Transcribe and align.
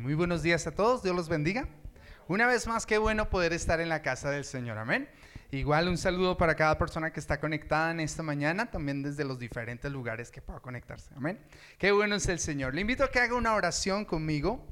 Muy 0.00 0.14
buenos 0.14 0.42
días 0.42 0.66
a 0.66 0.70
todos. 0.70 1.02
Dios 1.02 1.14
los 1.14 1.28
bendiga. 1.28 1.68
Una 2.26 2.46
vez 2.46 2.66
más, 2.66 2.86
qué 2.86 2.96
bueno 2.96 3.28
poder 3.28 3.52
estar 3.52 3.80
en 3.80 3.90
la 3.90 4.00
casa 4.00 4.30
del 4.30 4.46
Señor. 4.46 4.78
Amén. 4.78 5.10
Igual 5.50 5.88
un 5.88 5.98
saludo 5.98 6.38
para 6.38 6.54
cada 6.54 6.78
persona 6.78 7.12
que 7.12 7.20
está 7.20 7.38
conectada 7.38 7.90
en 7.90 8.00
esta 8.00 8.22
mañana, 8.22 8.70
también 8.70 9.02
desde 9.02 9.24
los 9.24 9.38
diferentes 9.38 9.92
lugares 9.92 10.30
que 10.30 10.40
pueda 10.40 10.60
conectarse. 10.60 11.12
Amén. 11.14 11.38
Qué 11.76 11.92
bueno 11.92 12.14
es 12.14 12.26
el 12.28 12.38
Señor. 12.38 12.74
Le 12.74 12.80
invito 12.80 13.04
a 13.04 13.10
que 13.10 13.20
haga 13.20 13.34
una 13.34 13.54
oración 13.54 14.06
conmigo 14.06 14.66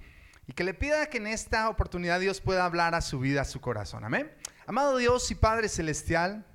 y 0.47 0.55
que 0.55 0.65
le 0.65 0.73
pida 0.73 1.11
que 1.11 1.19
en 1.19 1.27
esta 1.27 1.69
oportunidad 1.69 2.21
Dios 2.21 2.41
pueda 2.41 2.65
hablar 2.65 2.95
a 2.95 3.03
su 3.03 3.21
vida, 3.21 3.43
a 3.43 3.45
su 3.45 3.61
corazón. 3.61 4.05
Amén. 4.05 4.33
Amado 4.67 4.97
Dios 4.97 5.31
y 5.31 5.35
Padre 5.35 5.69
Celestial, 5.69 6.47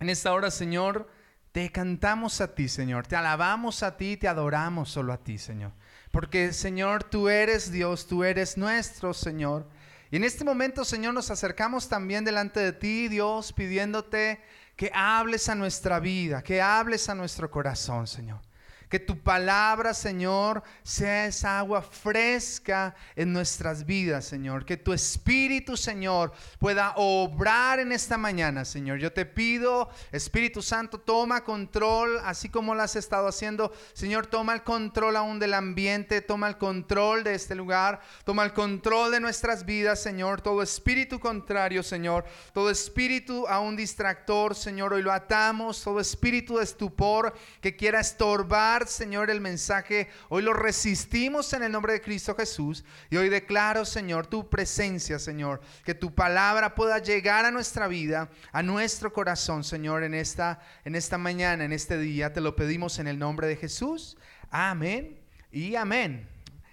en 0.00 0.10
esta 0.10 0.32
hora, 0.32 0.50
Señor, 0.50 1.08
te 1.52 1.70
cantamos 1.70 2.40
a 2.40 2.56
ti, 2.56 2.68
Señor. 2.68 3.06
Te 3.06 3.14
alabamos 3.14 3.84
a 3.84 3.96
ti, 3.96 4.16
te 4.16 4.26
adoramos 4.26 4.90
solo 4.90 5.12
a 5.12 5.18
ti, 5.18 5.38
Señor. 5.38 5.70
Porque, 6.10 6.52
Señor, 6.52 7.04
tú 7.04 7.28
eres 7.28 7.70
Dios, 7.70 8.06
tú 8.06 8.24
eres 8.24 8.56
nuestro, 8.56 9.14
Señor. 9.14 9.66
Y 10.10 10.16
en 10.16 10.24
este 10.24 10.44
momento, 10.44 10.84
Señor, 10.84 11.14
nos 11.14 11.30
acercamos 11.30 11.88
también 11.88 12.24
delante 12.24 12.60
de 12.60 12.72
ti, 12.72 13.08
Dios, 13.08 13.52
pidiéndote 13.52 14.40
que 14.74 14.90
hables 14.92 15.48
a 15.48 15.54
nuestra 15.54 16.00
vida, 16.00 16.42
que 16.42 16.60
hables 16.60 17.08
a 17.08 17.14
nuestro 17.14 17.50
corazón, 17.50 18.06
Señor. 18.06 18.40
Que 18.90 18.98
tu 18.98 19.22
palabra, 19.22 19.94
Señor, 19.94 20.64
sea 20.82 21.26
esa 21.26 21.60
agua 21.60 21.80
fresca 21.80 22.96
en 23.14 23.32
nuestras 23.32 23.86
vidas, 23.86 24.24
Señor. 24.24 24.66
Que 24.66 24.76
tu 24.76 24.92
Espíritu, 24.92 25.76
Señor, 25.76 26.32
pueda 26.58 26.94
obrar 26.96 27.78
en 27.78 27.92
esta 27.92 28.18
mañana, 28.18 28.64
Señor. 28.64 28.98
Yo 28.98 29.12
te 29.12 29.26
pido, 29.26 29.90
Espíritu 30.10 30.60
Santo, 30.60 30.98
toma 30.98 31.44
control, 31.44 32.18
así 32.24 32.48
como 32.48 32.74
lo 32.74 32.82
has 32.82 32.96
estado 32.96 33.28
haciendo. 33.28 33.72
Señor, 33.92 34.26
toma 34.26 34.54
el 34.54 34.64
control 34.64 35.16
aún 35.16 35.38
del 35.38 35.54
ambiente, 35.54 36.20
toma 36.20 36.48
el 36.48 36.58
control 36.58 37.22
de 37.22 37.36
este 37.36 37.54
lugar, 37.54 38.00
toma 38.24 38.42
el 38.42 38.52
control 38.52 39.12
de 39.12 39.20
nuestras 39.20 39.64
vidas, 39.64 40.02
Señor. 40.02 40.40
Todo 40.40 40.62
espíritu 40.62 41.20
contrario, 41.20 41.84
Señor. 41.84 42.24
Todo 42.52 42.70
espíritu 42.70 43.46
aún 43.46 43.76
distractor, 43.76 44.56
Señor. 44.56 44.94
Hoy 44.94 45.02
lo 45.02 45.12
atamos. 45.12 45.80
Todo 45.84 46.00
espíritu 46.00 46.56
de 46.56 46.64
estupor 46.64 47.32
que 47.60 47.76
quiera 47.76 48.00
estorbar 48.00 48.79
Señor, 48.88 49.30
el 49.30 49.40
mensaje. 49.40 50.08
Hoy 50.28 50.42
lo 50.42 50.52
resistimos 50.52 51.52
en 51.52 51.62
el 51.62 51.72
nombre 51.72 51.92
de 51.92 52.00
Cristo 52.00 52.34
Jesús. 52.34 52.84
Y 53.10 53.16
hoy 53.16 53.28
declaro, 53.28 53.84
Señor, 53.84 54.26
tu 54.26 54.48
presencia, 54.48 55.18
Señor. 55.18 55.60
Que 55.84 55.94
tu 55.94 56.14
palabra 56.14 56.74
pueda 56.74 56.98
llegar 56.98 57.44
a 57.44 57.50
nuestra 57.50 57.88
vida, 57.88 58.30
a 58.52 58.62
nuestro 58.62 59.12
corazón, 59.12 59.64
Señor, 59.64 60.04
en 60.04 60.14
esta, 60.14 60.60
en 60.84 60.94
esta 60.94 61.18
mañana, 61.18 61.64
en 61.64 61.72
este 61.72 61.98
día. 61.98 62.32
Te 62.32 62.40
lo 62.40 62.56
pedimos 62.56 62.98
en 62.98 63.06
el 63.06 63.18
nombre 63.18 63.46
de 63.46 63.56
Jesús. 63.56 64.16
Amén 64.50 65.20
y 65.52 65.76
amén. 65.76 66.28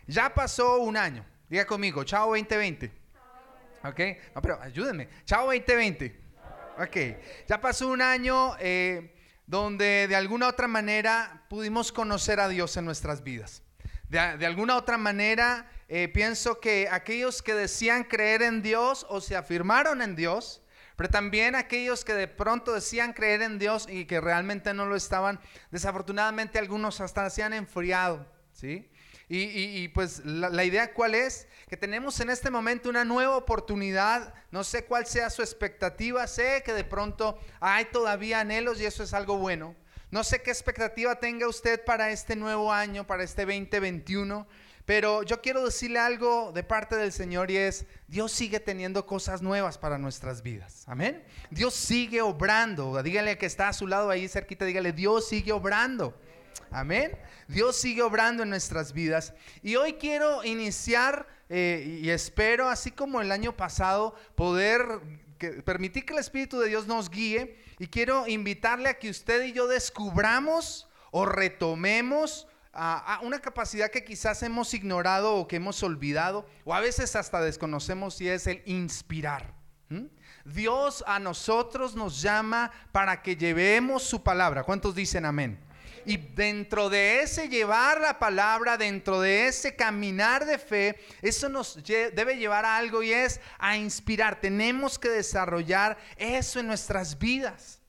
Ya 0.08 0.33
pasó 0.33 0.80
un 0.80 0.97
año. 0.97 1.25
Diga 1.49 1.66
conmigo, 1.66 2.03
chao 2.03 2.30
2020. 2.30 2.92
Ok, 3.83 3.99
no, 4.36 4.42
pero 4.42 4.61
ayúdenme. 4.61 5.08
Chao 5.25 5.45
2020. 5.45 6.19
Ok, 6.80 6.97
ya 7.47 7.59
pasó 7.59 7.88
un 7.88 8.02
año. 8.02 8.55
Eh, 8.59 9.14
donde 9.48 10.08
de 10.08 10.16
alguna 10.16 10.50
otra 10.50 10.67
manera 10.67 11.45
pudimos 11.50 11.92
conocer 11.92 12.40
a 12.40 12.50
Dios 12.50 12.78
en 12.78 12.86
nuestras 12.86 13.23
vidas. 13.23 13.64
De, 14.09 14.20
alguna 14.20 14.78
otra 14.78 14.98
manera, 14.98 15.70
eh, 15.89 16.08
pienso 16.08 16.59
que 16.59 16.88
aquellos 16.89 17.42
que 17.42 17.54
decían 17.54 18.04
creer 18.04 18.42
en 18.42 18.62
Dios 18.62 19.06
o 19.09 19.20
se 19.20 19.36
afirmaron 19.36 20.02
en 20.02 20.16
Dios, 20.16 20.62
pero 20.95 21.09
también 21.09 21.56
aquellos 21.56 22.06
que 22.06 22.14
de 22.14 22.28
pronto 22.28 22.73
decían 22.73 23.14
creer 23.14 23.42
en 23.42 23.59
Dios 23.59 23.88
y 23.89 24.06
que 24.06 24.22
realmente 24.22 24.73
no 24.73 24.86
lo 24.86 24.95
estaban, 24.95 25.39
desafortunadamente 25.72 26.58
algunos 26.58 27.02
hasta 27.02 27.30
se 27.30 27.44
han 27.44 27.54
enfriado, 27.54 28.26
¿sí? 28.52 28.89
Y, 29.30 29.89
pues 29.89 30.23
la, 30.23 30.64
idea 30.64 30.94
cuál 30.94 31.14
es, 31.14 31.47
que 31.67 31.75
tenemos 31.75 32.17
en 32.22 32.30
este 32.30 32.50
momento 32.50 32.88
una 32.88 33.03
nueva 33.03 33.36
oportunidad, 33.36 34.33
no 34.52 34.64
sé 34.64 34.86
cuál 34.86 35.06
sea 35.06 35.30
su 35.30 35.42
expectativa, 35.42 36.25
sé 36.28 36.64
que 36.64 36.72
de 36.72 36.86
pronto 36.86 37.38
hay 37.59 37.86
todavía 37.86 38.39
anhelos 38.39 38.80
y 38.80 38.86
eso 38.86 39.03
es 39.03 39.14
algo 39.14 39.38
bueno. 39.38 39.76
No 40.11 40.23
sé 40.23 40.42
qué 40.42 40.52
expectativa 40.52 41.20
tenga 41.20 41.45
usted 41.49 41.83
para 41.83 42.11
este 42.11 42.38
nuevo 42.38 42.71
año, 42.71 43.05
para 43.05 43.23
este 43.26 43.45
2021, 43.45 44.48
pero 44.86 45.23
yo 45.23 45.42
quiero 45.42 45.65
decirle 45.65 45.99
algo 45.99 46.54
de 46.54 46.64
parte 46.64 46.95
del 46.95 47.11
Señor 47.11 47.52
y 47.52 47.58
es, 47.58 47.86
Dios 48.08 48.32
sigue 48.32 48.61
teniendo 48.61 49.05
cosas 49.05 49.42
nuevas 49.42 49.77
para 49.77 49.98
nuestras 49.98 50.42
vidas. 50.42 50.86
Amén. 50.88 51.21
Dios 51.52 51.73
sigue 51.73 52.21
obrando. 52.21 53.04
Dígale 53.04 53.38
que 53.38 53.45
está 53.45 53.67
a 53.67 53.73
su 53.73 53.86
lado 53.88 54.09
ahí 54.09 54.30
cerquita, 54.30 54.64
dígale, 54.64 54.94
Dios 54.94 55.27
sigue 55.27 55.52
obrando. 55.52 56.17
Amén. 56.72 57.18
Dios 57.48 57.78
sigue 57.78 58.02
obrando 58.02 58.44
en 58.44 58.50
nuestras 58.50 58.94
vidas. 58.94 59.34
Y 59.64 59.76
hoy 59.76 59.94
quiero 59.94 60.44
iniciar 60.44 61.28
eh, 61.50 62.00
y 62.02 62.10
espero, 62.10 62.70
así 62.70 62.92
como 62.92 63.22
el 63.22 63.32
año 63.32 63.56
pasado, 63.56 64.16
poder 64.36 64.86
permitir 65.66 66.06
que 66.06 66.14
el 66.14 66.20
Espíritu 66.20 66.60
de 66.60 66.70
Dios 66.70 66.88
nos 66.88 67.10
guíe. 67.10 67.58
Y 67.80 67.88
quiero 67.88 68.28
invitarle 68.28 68.90
a 68.90 69.00
que 69.00 69.10
usted 69.10 69.44
y 69.44 69.54
yo 69.54 69.68
descubramos 69.68 70.88
o 71.12 71.26
retomemos 71.26 72.48
una 73.24 73.39
capacidad 73.39 73.89
que 73.89 74.04
quizás 74.04 74.44
hemos 74.44 74.74
ignorado 74.74 75.36
o 75.36 75.48
que 75.48 75.56
hemos 75.56 75.82
olvidado, 75.82 76.45
o 76.64 76.74
a 76.74 76.80
veces 76.80 77.16
hasta 77.16 77.42
desconocemos, 77.42 78.22
y 78.22 78.30
es 78.30 78.45
el 78.45 78.62
inspirar. 78.66 79.56
Dios 80.45 81.04
a 81.08 81.18
nosotros 81.20 81.95
nos 81.95 82.22
llama 82.22 82.72
para 82.92 83.22
que 83.22 83.36
llevemos 83.36 84.04
su 84.04 84.22
palabra. 84.22 84.64
¿Cuántos 84.64 84.94
dicen 84.94 85.26
amén? 85.26 85.60
Y 86.08 86.16
dentro 86.16 86.90
de 86.90 87.20
ese 87.20 87.50
llevar 87.50 88.00
la 88.00 88.18
palabra, 88.18 88.78
dentro 88.78 89.20
de 89.20 89.48
ese 89.48 89.76
caminar 89.76 90.45
de 90.45 90.58
fe, 90.58 90.98
eso 91.22 91.50
nos 91.50 91.84
debe 91.84 92.38
llevar 92.38 92.64
a 92.64 92.78
algo 92.78 93.04
y 93.04 93.12
es 93.12 93.42
a 93.60 93.76
inspirar. 93.76 94.40
Tenemos 94.40 94.98
que 94.98 95.10
desarrollar 95.10 95.98
eso 96.16 96.62
en 96.62 96.68
nuestras 96.68 97.20
vidas. 97.20 97.82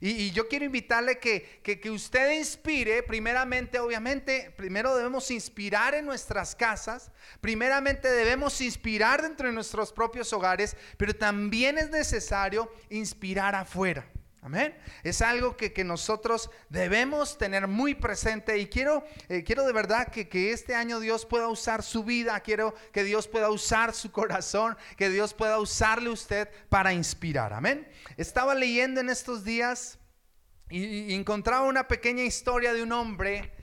Y, 0.00 0.32
yo 0.32 0.48
quiero 0.48 0.64
invitarle 0.64 1.20
que, 1.20 1.60
que, 1.62 1.78
que, 1.78 1.90
usted 1.90 2.32
inspire, 2.32 3.04
primeramente, 3.04 3.78
obviamente, 3.78 4.52
primero 4.56 4.94
debemos 4.96 5.30
inspirar 5.30 5.94
en 5.94 6.04
nuestras 6.04 6.56
casas, 6.56 7.12
primeramente 7.40 8.08
debemos 8.08 8.60
inspirar 8.60 9.22
dentro 9.22 9.46
de 9.46 9.54
nuestros 9.54 9.92
propios 9.92 10.32
hogares, 10.32 10.76
pero 10.98 11.14
también 11.14 11.78
es 11.78 11.88
necesario 11.88 12.70
inspirar 12.90 13.54
afuera. 13.54 14.04
Amén. 14.44 14.76
Es 15.02 15.22
algo 15.22 15.56
que, 15.56 15.72
nosotros 15.84 16.50
debemos 16.68 17.38
tener 17.38 17.66
muy 17.66 17.94
presente 17.94 18.58
y 18.58 18.66
quiero, 18.66 19.02
eh, 19.30 19.42
quiero 19.42 19.64
de 19.64 19.72
verdad 19.72 20.08
que, 20.08 20.28
que, 20.28 20.52
este 20.52 20.74
año 20.74 21.00
Dios 21.00 21.24
pueda 21.24 21.48
usar 21.48 21.82
su 21.82 22.04
vida, 22.04 22.38
quiero 22.40 22.74
que 22.92 23.04
Dios 23.04 23.26
pueda 23.26 23.48
usar 23.48 23.94
su 23.94 24.12
corazón, 24.12 24.76
que 24.98 25.08
Dios 25.08 25.32
pueda 25.32 25.58
usarle 25.58 26.10
usted 26.10 26.50
para 26.68 26.92
inspirar. 26.92 27.54
Amén. 27.54 27.88
Estaba 28.18 28.54
leyendo 28.54 29.00
en 29.00 29.08
estos 29.08 29.44
días 29.44 29.98
y 30.68 31.14
encontraba 31.14 31.64
una 31.64 31.88
pequeña 31.88 32.24
historia 32.24 32.74
de 32.74 32.82
un 32.82 32.92
hombre 32.92 33.53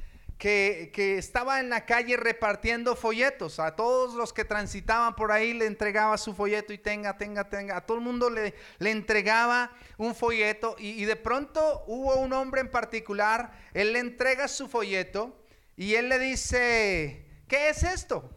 que, 0.41 1.17
estaba 1.19 1.59
en 1.59 1.69
la 1.69 1.85
calle 1.85 2.17
repartiendo 2.17 2.95
folletos. 2.95 3.59
A 3.59 3.75
todos 3.75 4.15
los 4.15 4.33
que 4.33 4.43
transitaban 4.43 5.15
por 5.15 5.31
ahí 5.31 5.53
le 5.53 5.67
entregaba 5.67 6.17
su 6.17 6.33
folleto 6.33 6.73
y 6.73 6.79
tenga, 6.79 7.15
tenga, 7.15 7.47
tenga. 7.47 7.77
A 7.77 7.85
todo 7.85 7.97
el 7.97 8.03
mundo 8.03 8.27
le, 8.27 8.55
le 8.79 8.89
entregaba 8.89 9.71
un 9.97 10.15
folleto 10.15 10.75
y, 10.79 10.99
y 10.99 11.05
de 11.05 11.15
pronto 11.15 11.83
hubo 11.85 12.15
un 12.15 12.33
hombre 12.33 12.61
en 12.61 12.71
particular, 12.71 13.51
él 13.75 13.93
le 13.93 13.99
entrega 13.99 14.47
su 14.47 14.67
folleto 14.67 15.45
y 15.77 15.93
él 15.93 16.09
le 16.09 16.17
dice, 16.17 17.27
¿qué 17.47 17.69
es 17.69 17.83
esto? 17.83 18.35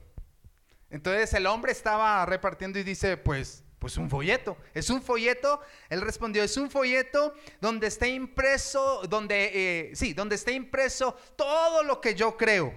Entonces 0.90 1.32
el 1.32 1.46
hombre 1.46 1.72
estaba 1.72 2.26
repartiendo 2.26 2.78
y 2.78 2.82
dice, 2.82 3.16
pues 3.16 3.63
pues 3.84 3.98
un 3.98 4.08
folleto. 4.08 4.56
Es 4.72 4.88
un 4.88 5.02
folleto, 5.02 5.60
él 5.90 6.00
respondió, 6.00 6.42
es 6.42 6.56
un 6.56 6.70
folleto 6.70 7.34
donde 7.60 7.88
está 7.88 8.06
impreso, 8.06 9.02
donde, 9.10 9.50
eh, 9.90 9.94
sí, 9.94 10.14
donde 10.14 10.36
está 10.36 10.52
impreso 10.52 11.14
todo 11.36 11.82
lo 11.82 12.00
que 12.00 12.14
yo 12.14 12.34
creo. 12.34 12.72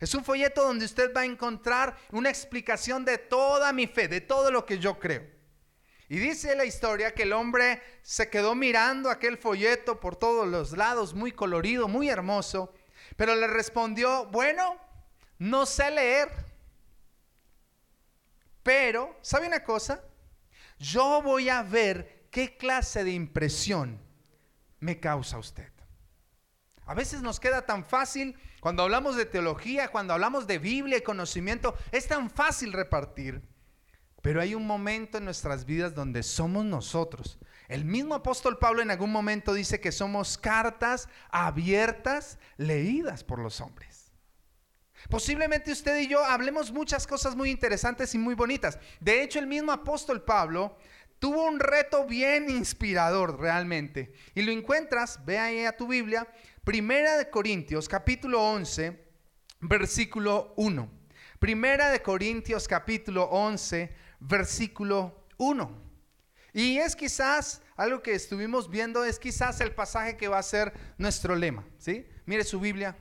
Es 0.00 0.14
un 0.14 0.24
folleto 0.24 0.62
donde 0.62 0.86
usted 0.86 1.12
va 1.14 1.20
a 1.20 1.24
encontrar 1.26 1.98
una 2.10 2.30
explicación 2.30 3.04
de 3.04 3.18
toda 3.18 3.70
mi 3.74 3.86
fe, 3.86 4.08
de 4.08 4.22
todo 4.22 4.50
lo 4.50 4.64
que 4.64 4.78
yo 4.78 4.98
creo. 4.98 5.26
Y 6.08 6.16
dice 6.16 6.56
la 6.56 6.64
historia 6.64 7.12
que 7.12 7.24
el 7.24 7.34
hombre 7.34 7.82
se 8.00 8.30
quedó 8.30 8.54
mirando 8.54 9.10
aquel 9.10 9.36
folleto 9.36 10.00
por 10.00 10.16
todos 10.16 10.48
los 10.48 10.72
lados, 10.72 11.12
muy 11.12 11.32
colorido, 11.32 11.86
muy 11.86 12.08
hermoso, 12.08 12.72
pero 13.18 13.34
le 13.34 13.46
respondió, 13.46 14.24
bueno, 14.32 14.78
no 15.38 15.66
sé 15.66 15.90
leer. 15.90 16.30
Pero, 18.62 19.18
¿sabe 19.20 19.46
una 19.46 19.62
cosa? 19.62 20.02
Yo 20.84 21.22
voy 21.22 21.48
a 21.48 21.62
ver 21.62 22.28
qué 22.30 22.56
clase 22.56 23.04
de 23.04 23.12
impresión 23.12 24.00
me 24.80 25.00
causa 25.00 25.38
usted. 25.38 25.72
A 26.86 26.94
veces 26.94 27.22
nos 27.22 27.40
queda 27.40 27.64
tan 27.64 27.84
fácil, 27.84 28.36
cuando 28.60 28.82
hablamos 28.82 29.16
de 29.16 29.24
teología, 29.24 29.88
cuando 29.88 30.12
hablamos 30.12 30.46
de 30.46 30.58
Biblia 30.58 30.98
y 30.98 31.02
conocimiento, 31.02 31.74
es 31.92 32.06
tan 32.06 32.28
fácil 32.30 32.72
repartir. 32.72 33.40
Pero 34.20 34.40
hay 34.40 34.54
un 34.54 34.66
momento 34.66 35.18
en 35.18 35.24
nuestras 35.24 35.64
vidas 35.64 35.94
donde 35.94 36.22
somos 36.22 36.64
nosotros. 36.64 37.38
El 37.68 37.86
mismo 37.86 38.14
apóstol 38.14 38.58
Pablo 38.58 38.82
en 38.82 38.90
algún 38.90 39.12
momento 39.12 39.54
dice 39.54 39.80
que 39.80 39.92
somos 39.92 40.36
cartas 40.36 41.08
abiertas 41.30 42.38
leídas 42.58 43.24
por 43.24 43.38
los 43.38 43.60
hombres. 43.62 43.93
Posiblemente 45.08 45.72
usted 45.72 45.98
y 45.98 46.08
yo 46.08 46.24
hablemos 46.24 46.72
muchas 46.72 47.06
cosas 47.06 47.36
muy 47.36 47.50
interesantes 47.50 48.14
y 48.14 48.18
muy 48.18 48.34
bonitas. 48.34 48.78
De 49.00 49.22
hecho, 49.22 49.38
el 49.38 49.46
mismo 49.46 49.72
apóstol 49.72 50.22
Pablo 50.22 50.76
tuvo 51.18 51.46
un 51.46 51.60
reto 51.60 52.06
bien 52.06 52.50
inspirador 52.50 53.38
realmente. 53.38 54.12
Y 54.34 54.42
lo 54.42 54.52
encuentras, 54.52 55.24
ve 55.24 55.38
ahí 55.38 55.64
a 55.64 55.76
tu 55.76 55.86
Biblia, 55.86 56.26
Primera 56.64 57.16
de 57.16 57.28
Corintios, 57.28 57.88
capítulo 57.88 58.42
11, 58.42 59.04
versículo 59.60 60.54
1. 60.56 60.90
Primera 61.38 61.90
de 61.90 62.00
Corintios, 62.00 62.66
capítulo 62.66 63.24
11, 63.24 63.94
versículo 64.20 65.26
1. 65.36 65.84
Y 66.54 66.78
es 66.78 66.96
quizás 66.96 67.60
algo 67.76 68.00
que 68.02 68.14
estuvimos 68.14 68.70
viendo, 68.70 69.04
es 69.04 69.18
quizás 69.18 69.60
el 69.60 69.74
pasaje 69.74 70.16
que 70.16 70.28
va 70.28 70.38
a 70.38 70.42
ser 70.42 70.72
nuestro 70.96 71.34
lema, 71.34 71.66
¿sí? 71.78 72.06
Mire 72.24 72.44
su 72.44 72.60
Biblia 72.60 72.96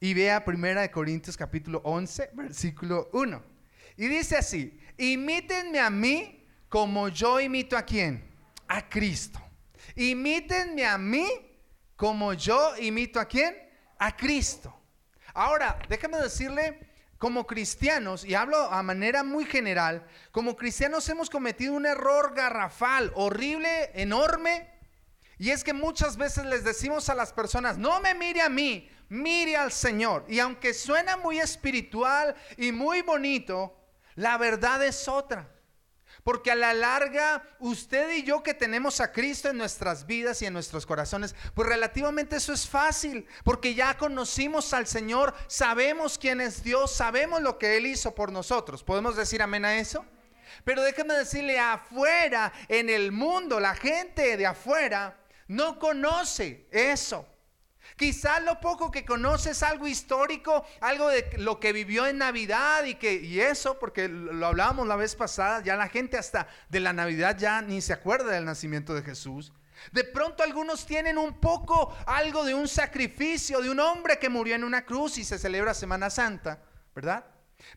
y 0.00 0.14
vea 0.14 0.44
Primera 0.44 0.80
de 0.80 0.90
Corintios 0.90 1.36
capítulo 1.36 1.82
11, 1.84 2.30
versículo 2.32 3.10
1. 3.12 3.42
Y 3.98 4.08
dice 4.08 4.38
así, 4.38 4.80
imítenme 4.96 5.78
a 5.78 5.90
mí 5.90 6.46
como 6.70 7.08
yo 7.08 7.38
imito 7.38 7.76
a 7.76 7.82
quién? 7.82 8.24
A 8.66 8.88
Cristo. 8.88 9.38
Imítenme 9.94 10.86
a 10.86 10.96
mí 10.96 11.28
como 11.96 12.32
yo 12.32 12.74
imito 12.78 13.20
a 13.20 13.26
quién? 13.26 13.54
A 13.98 14.16
Cristo. 14.16 14.74
Ahora, 15.34 15.78
déjame 15.90 16.16
decirle 16.16 16.88
como 17.18 17.46
cristianos, 17.46 18.24
y 18.24 18.34
hablo 18.34 18.56
a 18.56 18.82
manera 18.82 19.22
muy 19.22 19.44
general, 19.44 20.06
como 20.32 20.56
cristianos 20.56 21.06
hemos 21.10 21.28
cometido 21.28 21.74
un 21.74 21.84
error 21.84 22.32
garrafal, 22.34 23.12
horrible, 23.14 23.90
enorme, 23.92 24.66
y 25.36 25.50
es 25.50 25.62
que 25.62 25.74
muchas 25.74 26.16
veces 26.16 26.46
les 26.46 26.64
decimos 26.64 27.10
a 27.10 27.14
las 27.14 27.34
personas, 27.34 27.76
no 27.76 28.00
me 28.00 28.14
mire 28.14 28.40
a 28.40 28.48
mí, 28.48 28.88
mire 29.10 29.56
al 29.56 29.72
Señor. 29.72 30.24
Y 30.28 30.38
aunque 30.38 30.72
suena 30.72 31.18
muy 31.18 31.38
espiritual 31.38 32.34
y 32.56 32.72
muy 32.72 33.02
bonito, 33.02 33.76
la 34.14 34.38
verdad 34.38 34.82
es 34.82 35.06
otra. 35.06 35.50
Porque 36.24 36.50
a 36.50 36.54
la 36.54 36.74
larga, 36.74 37.42
usted 37.60 38.10
y 38.16 38.22
yo 38.22 38.42
que 38.42 38.52
tenemos 38.52 39.00
a 39.00 39.10
Cristo 39.12 39.48
en 39.48 39.56
nuestras 39.56 40.06
vidas 40.06 40.42
y 40.42 40.46
en 40.46 40.52
nuestros 40.52 40.84
corazones, 40.84 41.34
pues 41.54 41.68
relativamente 41.68 42.36
eso 42.36 42.52
es 42.52 42.68
fácil, 42.68 43.26
porque 43.42 43.74
ya 43.74 43.96
conocimos 43.96 44.74
al 44.74 44.86
Señor, 44.86 45.34
sabemos 45.46 46.18
quién 46.18 46.40
es 46.40 46.62
Dios, 46.62 46.94
sabemos 46.94 47.40
lo 47.40 47.58
que 47.58 47.76
Él 47.78 47.86
hizo 47.86 48.14
por 48.14 48.32
nosotros. 48.32 48.84
¿Podemos 48.84 49.16
decir 49.16 49.40
amén 49.40 49.64
a 49.64 49.78
eso? 49.78 50.04
Pero 50.64 50.82
déjeme 50.82 51.14
decirle, 51.14 51.58
afuera, 51.58 52.52
en 52.68 52.90
el 52.90 53.12
mundo, 53.12 53.58
la 53.58 53.74
gente 53.74 54.36
de 54.36 54.46
afuera 54.46 55.18
no 55.48 55.78
conoce 55.78 56.66
eso. 56.70 57.26
Quizás 57.96 58.42
lo 58.42 58.60
poco 58.60 58.90
que 58.90 59.04
conoces 59.04 59.62
algo 59.62 59.86
histórico, 59.86 60.64
algo 60.80 61.08
de 61.08 61.30
lo 61.38 61.60
que 61.60 61.72
vivió 61.72 62.06
en 62.06 62.18
Navidad 62.18 62.84
y 62.84 62.94
que 62.94 63.14
y 63.14 63.40
eso, 63.40 63.78
porque 63.78 64.08
lo 64.08 64.46
hablábamos 64.46 64.86
la 64.86 64.96
vez 64.96 65.16
pasada, 65.16 65.62
ya 65.62 65.76
la 65.76 65.88
gente 65.88 66.16
hasta 66.16 66.48
de 66.68 66.80
la 66.80 66.92
Navidad 66.92 67.36
ya 67.38 67.62
ni 67.62 67.80
se 67.80 67.92
acuerda 67.92 68.32
del 68.32 68.44
nacimiento 68.44 68.94
de 68.94 69.02
Jesús. 69.02 69.52
De 69.92 70.04
pronto 70.04 70.42
algunos 70.42 70.86
tienen 70.86 71.18
un 71.18 71.40
poco 71.40 71.96
algo 72.06 72.44
de 72.44 72.54
un 72.54 72.68
sacrificio 72.68 73.60
de 73.60 73.70
un 73.70 73.80
hombre 73.80 74.18
que 74.18 74.28
murió 74.28 74.54
en 74.54 74.64
una 74.64 74.84
cruz 74.84 75.18
y 75.18 75.24
se 75.24 75.38
celebra 75.38 75.74
Semana 75.74 76.10
Santa, 76.10 76.62
¿verdad? 76.94 77.24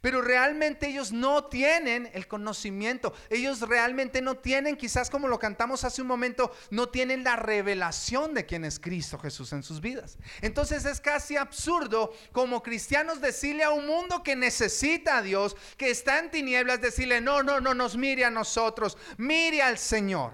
Pero 0.01 0.21
realmente 0.21 0.87
ellos 0.87 1.11
no 1.11 1.45
tienen 1.45 2.09
el 2.13 2.27
conocimiento. 2.27 3.13
Ellos 3.29 3.61
realmente 3.61 4.21
no 4.21 4.35
tienen, 4.35 4.77
quizás 4.77 5.09
como 5.09 5.27
lo 5.27 5.39
cantamos 5.39 5.83
hace 5.83 6.01
un 6.01 6.07
momento, 6.07 6.51
no 6.69 6.89
tienen 6.89 7.23
la 7.23 7.35
revelación 7.35 8.33
de 8.33 8.45
quién 8.45 8.65
es 8.65 8.79
Cristo 8.79 9.17
Jesús 9.19 9.53
en 9.53 9.63
sus 9.63 9.81
vidas. 9.81 10.17
Entonces 10.41 10.85
es 10.85 11.01
casi 11.01 11.37
absurdo 11.37 12.13
como 12.31 12.63
cristianos 12.63 13.21
decirle 13.21 13.63
a 13.63 13.71
un 13.71 13.85
mundo 13.85 14.23
que 14.23 14.35
necesita 14.35 15.17
a 15.17 15.21
Dios, 15.21 15.55
que 15.77 15.89
está 15.89 16.19
en 16.19 16.31
tinieblas, 16.31 16.81
decirle, 16.81 17.21
no, 17.21 17.43
no, 17.43 17.59
no 17.59 17.73
nos 17.73 17.97
mire 17.97 18.25
a 18.25 18.29
nosotros, 18.29 18.97
mire 19.17 19.61
al 19.61 19.77
Señor. 19.77 20.33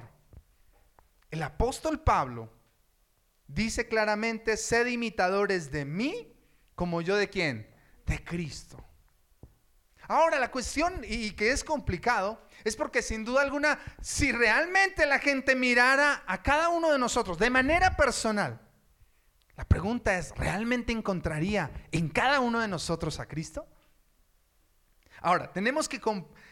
El 1.31 1.43
apóstol 1.43 1.99
Pablo 2.01 2.51
dice 3.47 3.87
claramente, 3.87 4.57
sed 4.57 4.87
imitadores 4.87 5.71
de 5.71 5.85
mí 5.85 6.33
como 6.75 7.01
yo 7.01 7.15
de 7.17 7.29
quién? 7.29 7.67
De 8.05 8.23
Cristo. 8.23 8.83
Ahora, 10.09 10.39
la 10.39 10.49
cuestión, 10.49 11.01
y 11.07 11.31
que 11.33 11.51
es 11.51 11.63
complicado, 11.63 12.41
es 12.63 12.75
porque 12.75 13.03
sin 13.03 13.23
duda 13.23 13.43
alguna, 13.43 13.77
si 14.01 14.31
realmente 14.31 15.05
la 15.05 15.19
gente 15.19 15.55
mirara 15.55 16.23
a 16.25 16.41
cada 16.41 16.69
uno 16.69 16.91
de 16.91 16.97
nosotros 16.97 17.37
de 17.37 17.51
manera 17.51 17.95
personal, 17.95 18.59
la 19.55 19.65
pregunta 19.65 20.17
es, 20.17 20.33
¿realmente 20.35 20.91
encontraría 20.91 21.69
en 21.91 22.09
cada 22.09 22.39
uno 22.39 22.59
de 22.59 22.67
nosotros 22.67 23.19
a 23.19 23.27
Cristo? 23.27 23.67
Ahora, 25.21 25.53
tenemos 25.53 25.87
que 25.87 26.01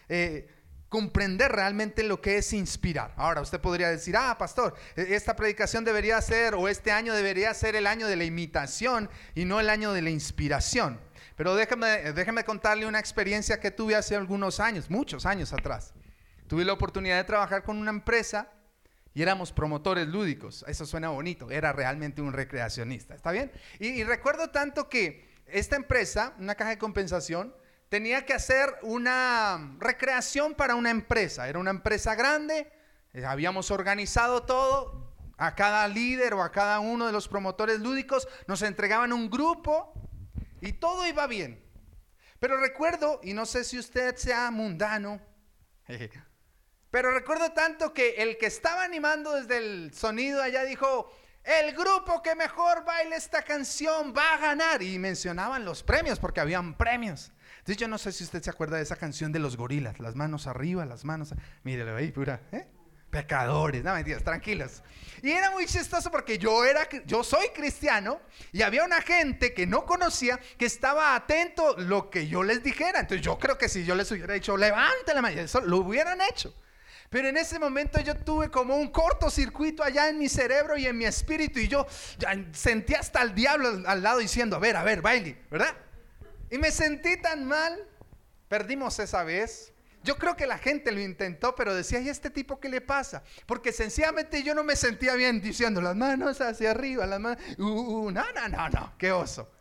eh, 0.10 0.48
comprender 0.88 1.52
realmente 1.52 2.04
lo 2.04 2.22
que 2.22 2.38
es 2.38 2.54
inspirar. 2.54 3.16
Ahora, 3.18 3.42
usted 3.42 3.60
podría 3.60 3.90
decir, 3.90 4.16
ah, 4.16 4.38
pastor, 4.38 4.76
e-, 4.96 5.16
esta 5.16 5.36
predicación 5.36 5.84
debería 5.84 6.22
ser, 6.22 6.54
o 6.54 6.68
este 6.68 6.92
año 6.92 7.16
debería 7.16 7.56
ser 7.56 7.76
el 7.76 7.88
año 7.88 8.06
de 8.06 8.18
la 8.18 8.24
imitación 8.24 9.10
y 9.34 9.46
no 9.46 9.60
el 9.60 9.72
año 9.72 9.94
de 9.94 10.04
la 10.04 10.12
inspiración. 10.12 11.00
Pero 11.38 11.56
déjeme, 11.56 12.14
déjeme 12.14 12.44
contarle 12.44 12.88
una 12.88 13.00
experiencia 13.00 13.60
que 13.60 13.70
tuve 13.70 13.96
hace 13.96 14.16
algunos 14.16 14.60
años, 14.60 14.90
muchos 14.90 15.26
años 15.28 15.54
atrás. 15.54 15.94
Tuve 16.48 16.66
la 16.66 16.74
oportunidad 16.74 17.18
de 17.18 17.24
trabajar 17.26 17.64
con 17.64 17.78
una 17.78 17.92
empresa 17.92 18.52
y 19.14 19.22
éramos 19.22 19.52
promotores 19.52 20.08
lúdicos. 20.08 20.66
Eso 20.68 20.88
suena 20.88 21.10
bonito, 21.10 21.52
era 21.52 21.72
realmente 21.74 22.24
un 22.24 22.34
recreacionista, 22.34 23.14
¿está 23.14 23.32
bien? 23.32 23.52
Y, 23.80 24.04
recuerdo 24.04 24.50
tanto 24.50 24.90
que 24.90 25.30
esta 25.46 25.76
empresa, 25.76 26.34
una 26.40 26.56
caja 26.56 26.72
de 26.72 26.80
compensación, 26.80 27.56
tenía 27.90 28.26
que 28.26 28.34
hacer 28.34 28.74
una 28.82 29.76
recreación 29.80 30.56
para 30.56 30.74
una 30.74 30.90
empresa. 30.90 31.48
Era 31.48 31.60
una 31.60 31.70
empresa 31.70 32.16
grande, 32.16 32.72
eh, 33.14 33.26
habíamos 33.26 33.70
organizado 33.70 34.42
todo, 34.44 35.14
a 35.38 35.54
cada 35.54 35.88
líder 35.88 36.34
o 36.34 36.42
a 36.42 36.52
cada 36.52 36.80
uno 36.80 37.06
de 37.06 37.12
los 37.12 37.28
promotores 37.28 37.80
lúdicos 37.80 38.28
nos 38.48 38.64
entregaban 38.64 39.14
un 39.14 39.30
grupo 39.30 39.94
y 40.62 40.74
todo 40.74 41.06
iba 41.08 41.28
bien. 41.28 41.64
Pero 42.40 42.58
recuerdo, 42.58 43.20
y 43.24 43.34
no 43.34 43.46
sé 43.46 43.64
si 43.64 43.80
usted 43.80 44.16
sea 44.16 44.52
mundano, 44.52 45.20
pero 46.92 47.12
recuerdo 47.12 47.52
tanto 47.52 47.94
que 47.94 48.16
el 48.18 48.38
que 48.38 48.46
estaba 48.46 48.84
animando 48.84 49.34
desde 49.34 49.58
el 49.58 49.94
sonido 49.94 50.42
allá 50.42 50.64
dijo, 50.64 51.12
el 51.44 51.74
grupo 51.74 52.22
que 52.22 52.36
mejor 52.36 52.84
baile 52.84 53.16
esta 53.16 53.42
canción 53.42 54.14
va 54.16 54.34
a 54.34 54.38
ganar. 54.38 54.84
Y 54.84 55.00
mencionaban 55.00 55.64
los 55.64 55.82
premios, 55.82 56.20
porque 56.20 56.42
habían 56.42 56.78
premios. 56.78 57.32
Entonces 57.60 57.78
yo 57.78 57.88
no 57.88 57.98
sé 57.98 58.12
si 58.12 58.26
usted 58.26 58.42
se 58.42 58.50
acuerda 58.50 58.78
de 58.78 58.84
esa 58.84 58.98
canción 58.98 59.32
de 59.32 59.40
los 59.40 59.56
gorilas, 59.56 60.00
las 60.00 60.16
manos 60.16 60.48
arriba, 60.48 60.86
las 60.86 61.06
manos... 61.06 61.34
Mírelo 61.64 61.96
ahí, 61.96 62.12
pura. 62.12 62.42
¿eh? 62.52 62.68
Pecadores, 63.10 63.84
no 63.84 63.94
mentiras, 63.94 64.24
tranquilos. 64.24 64.84
Y 65.22 65.32
era 65.32 65.50
muy 65.52 65.66
chistoso 65.66 66.12
porque 66.12 66.38
yo 66.38 66.64
era, 66.64 66.88
yo 67.06 67.24
soy 67.24 67.50
cristiano 67.50 68.22
y 68.52 68.62
había 68.62 68.84
una 68.84 69.02
gente 69.02 69.54
que 69.54 69.66
no 69.66 69.86
conocía 69.86 70.40
que 70.58 70.66
estaba 70.66 71.16
atento 71.16 71.76
lo 71.78 72.10
que 72.10 72.28
yo 72.28 72.44
les 72.44 72.64
dijera. 72.64 73.00
Entonces 73.00 73.26
yo 73.26 73.40
creo 73.40 73.58
que 73.58 73.68
si 73.68 73.84
yo 73.84 73.96
les 73.96 74.12
hubiera 74.12 74.34
dicho, 74.34 74.56
levante 74.56 75.14
la 75.14 75.22
mano, 75.22 75.42
eso 75.42 75.62
lo 75.62 75.78
hubieran 75.78 76.20
hecho. 76.22 76.54
Pero 77.10 77.30
en 77.30 77.38
ese 77.38 77.58
momento 77.58 78.02
yo 78.02 78.16
tuve 78.16 78.50
como 78.50 78.76
un 78.76 78.90
cortocircuito 78.90 79.82
allá 79.82 80.10
en 80.10 80.20
mi 80.20 80.28
cerebro 80.28 80.78
y 80.78 80.86
en 80.86 80.98
mi 80.98 81.06
espíritu 81.06 81.60
y 81.60 81.68
yo 81.68 81.88
sentí 82.52 82.96
hasta 82.96 83.22
el 83.22 83.34
diablo 83.34 83.82
al, 83.86 84.04
lado 84.04 84.20
diciendo, 84.20 84.58
a 84.58 84.60
ver, 84.60 84.76
a 84.76 84.84
ver, 84.84 85.02
baile, 85.02 85.38
¿verdad? 85.50 85.74
Y 86.52 86.58
me 86.58 86.72
sentí 86.72 87.18
tan 87.18 87.46
mal. 87.46 87.78
Perdimos 88.50 89.00
esa 89.00 89.24
vez, 89.24 89.74
yo 90.04 90.18
creo 90.18 90.36
que 90.36 90.48
la 90.48 90.58
gente 90.58 90.92
lo 90.92 91.02
intentó, 91.02 91.56
pero 91.56 91.76
decía, 91.76 92.00
¿y 92.00 92.10
este 92.10 92.30
tipo 92.30 92.60
qué 92.60 92.70
le 92.70 92.82
pasa? 92.82 93.24
Porque 93.46 93.72
sencillamente 93.72 94.44
yo 94.44 94.56
no 94.56 94.64
me 94.64 94.76
sentía 94.76 95.16
bien 95.16 95.42
diciendo 95.42 95.82
las 95.82 95.96
manos 95.96 96.40
hacia 96.42 96.72
arriba, 96.72 97.06
las 97.06 97.20
manos... 97.20 97.44
Uh, 97.58 97.64
uh, 97.64 98.12
no, 98.12 98.24
no, 98.34 98.48
no, 98.48 98.70
no, 98.70 98.94
qué 98.98 99.12
oso. 99.12 99.52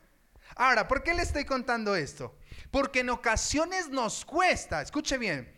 Ahora, 0.54 0.86
¿por 0.88 1.02
qué 1.02 1.14
le 1.14 1.22
estoy 1.22 1.44
contando 1.44 1.96
esto? 1.96 2.38
Porque 2.70 3.00
en 3.00 3.10
ocasiones 3.10 3.88
nos 3.88 4.24
cuesta, 4.24 4.80
escuche 4.82 5.18
bien, 5.18 5.52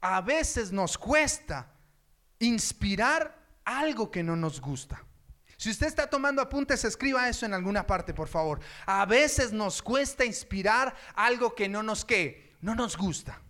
a 0.00 0.20
veces 0.20 0.70
nos 0.70 0.98
cuesta 0.98 1.72
inspirar 2.38 3.42
algo 3.64 4.10
que 4.10 4.22
no 4.22 4.36
nos 4.36 4.60
gusta. 4.60 5.02
Si 5.56 5.70
usted 5.70 5.86
está 5.86 6.08
tomando 6.08 6.42
apuntes, 6.42 6.84
escriba 6.84 7.28
eso 7.28 7.46
en 7.46 7.54
alguna 7.54 7.86
parte, 7.86 8.12
por 8.12 8.28
favor. 8.28 8.60
A 8.86 9.06
veces 9.06 9.52
nos 9.52 9.80
cuesta 9.80 10.24
inspirar 10.24 10.94
algo 11.14 11.54
que 11.54 11.68
no 11.68 11.82
nos 11.82 12.04
que 12.04 12.54
no 12.60 12.74
nos 12.74 12.96
gusta. 12.96 13.40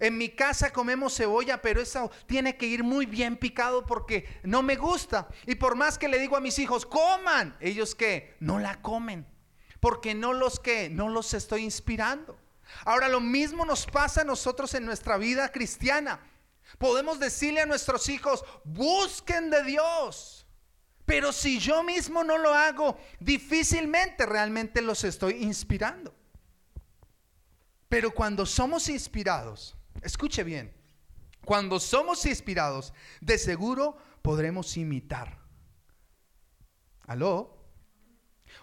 En 0.00 0.18
mi 0.18 0.28
casa 0.28 0.72
comemos 0.72 1.16
cebolla, 1.16 1.60
pero 1.62 1.80
eso 1.80 2.10
tiene 2.26 2.56
que 2.56 2.66
ir 2.66 2.82
muy 2.82 3.06
bien 3.06 3.36
picado 3.36 3.86
porque 3.86 4.40
no 4.42 4.62
me 4.62 4.76
gusta. 4.76 5.28
Y 5.46 5.54
por 5.54 5.74
más 5.74 5.98
que 5.98 6.08
le 6.08 6.18
digo 6.18 6.36
a 6.36 6.40
mis 6.40 6.58
hijos, 6.58 6.86
coman, 6.86 7.56
ellos 7.60 7.94
que 7.94 8.34
no 8.40 8.58
la 8.58 8.80
comen. 8.82 9.26
Porque 9.80 10.14
no 10.14 10.32
los 10.32 10.58
que, 10.58 10.88
no 10.88 11.08
los 11.08 11.34
estoy 11.34 11.62
inspirando. 11.62 12.38
Ahora 12.84 13.08
lo 13.08 13.20
mismo 13.20 13.64
nos 13.64 13.86
pasa 13.86 14.22
a 14.22 14.24
nosotros 14.24 14.74
en 14.74 14.84
nuestra 14.84 15.16
vida 15.16 15.50
cristiana. 15.52 16.20
Podemos 16.78 17.18
decirle 17.20 17.60
a 17.60 17.66
nuestros 17.66 18.08
hijos, 18.08 18.44
busquen 18.64 19.50
de 19.50 19.62
Dios. 19.62 20.46
Pero 21.04 21.32
si 21.32 21.60
yo 21.60 21.84
mismo 21.84 22.24
no 22.24 22.36
lo 22.36 22.52
hago, 22.52 22.98
difícilmente 23.20 24.26
realmente 24.26 24.82
los 24.82 25.04
estoy 25.04 25.44
inspirando. 25.44 26.12
Pero 27.88 28.10
cuando 28.10 28.44
somos 28.44 28.88
inspirados, 28.88 29.76
escuche 30.06 30.44
bien, 30.44 30.72
cuando 31.44 31.78
somos 31.78 32.26
inspirados, 32.26 32.92
de 33.20 33.38
seguro 33.38 33.96
podremos 34.22 34.76
imitar. 34.76 35.38
¿Aló? 37.06 37.56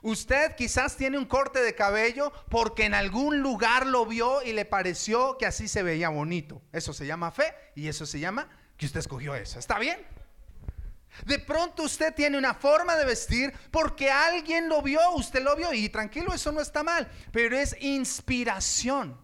Usted 0.01 0.55
quizás 0.55 0.97
tiene 0.97 1.17
un 1.17 1.25
corte 1.25 1.61
de 1.61 1.75
cabello 1.75 2.33
porque 2.49 2.85
en 2.85 2.93
algún 2.93 3.39
lugar 3.39 3.85
lo 3.87 4.05
vio 4.05 4.43
y 4.43 4.51
le 4.51 4.65
pareció 4.65 5.37
que 5.37 5.45
así 5.45 5.67
se 5.67 5.83
veía 5.83 6.09
bonito. 6.09 6.61
Eso 6.73 6.93
se 6.93 7.05
llama 7.05 7.31
fe 7.31 7.53
y 7.75 7.87
eso 7.87 8.05
se 8.05 8.19
llama 8.19 8.49
que 8.75 8.85
usted 8.85 8.99
escogió 8.99 9.33
eso. 9.35 9.59
¿Está 9.59 9.79
bien? 9.79 10.05
De 11.25 11.39
pronto 11.39 11.83
usted 11.83 12.13
tiene 12.13 12.37
una 12.37 12.53
forma 12.53 12.97
de 12.97 13.05
vestir 13.05 13.53
porque 13.71 14.11
alguien 14.11 14.67
lo 14.67 14.81
vio, 14.81 14.99
usted 15.11 15.41
lo 15.41 15.55
vio 15.55 15.71
y 15.71 15.87
tranquilo, 15.87 16.33
eso 16.33 16.51
no 16.51 16.59
está 16.59 16.83
mal, 16.83 17.09
pero 17.31 17.55
es 17.55 17.77
inspiración. 17.79 19.17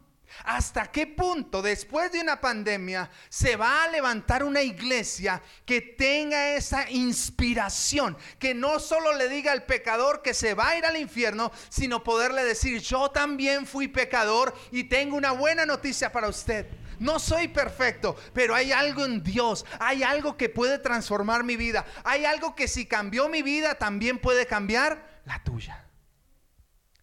¿Hasta 0.43 0.91
qué 0.91 1.07
punto 1.07 1.61
después 1.61 2.11
de 2.11 2.21
una 2.21 2.39
pandemia 2.39 3.09
se 3.29 3.55
va 3.55 3.83
a 3.83 3.89
levantar 3.89 4.43
una 4.43 4.61
iglesia 4.61 5.41
que 5.65 5.81
tenga 5.81 6.53
esa 6.55 6.89
inspiración? 6.89 8.17
Que 8.37 8.53
no 8.53 8.79
solo 8.79 9.13
le 9.15 9.29
diga 9.29 9.51
al 9.51 9.65
pecador 9.65 10.21
que 10.21 10.33
se 10.33 10.53
va 10.53 10.69
a 10.69 10.77
ir 10.77 10.85
al 10.85 10.97
infierno, 10.97 11.51
sino 11.69 12.03
poderle 12.03 12.43
decir, 12.43 12.81
yo 12.81 13.11
también 13.11 13.65
fui 13.65 13.87
pecador 13.87 14.53
y 14.71 14.85
tengo 14.85 15.17
una 15.17 15.31
buena 15.31 15.65
noticia 15.65 16.11
para 16.11 16.27
usted. 16.27 16.67
No 16.99 17.17
soy 17.17 17.47
perfecto, 17.47 18.15
pero 18.33 18.53
hay 18.53 18.71
algo 18.71 19.05
en 19.05 19.23
Dios, 19.23 19.65
hay 19.79 20.03
algo 20.03 20.35
que 20.35 20.49
puede 20.49 20.79
transformar 20.79 21.43
mi 21.43 21.55
vida, 21.55 21.85
hay 22.03 22.25
algo 22.25 22.55
que 22.55 22.67
si 22.67 22.85
cambió 22.85 23.29
mi 23.29 23.41
vida 23.41 23.75
también 23.75 24.19
puede 24.19 24.45
cambiar 24.45 25.21
la 25.25 25.41
tuya. 25.43 25.88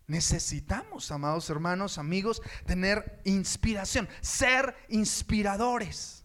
Necesitamos, 0.07 1.11
amados 1.11 1.51
hermanos, 1.51 1.99
amigos, 1.99 2.41
tener 2.65 3.21
inspiración, 3.25 4.09
ser 4.21 4.77
inspiradores. 4.89 6.25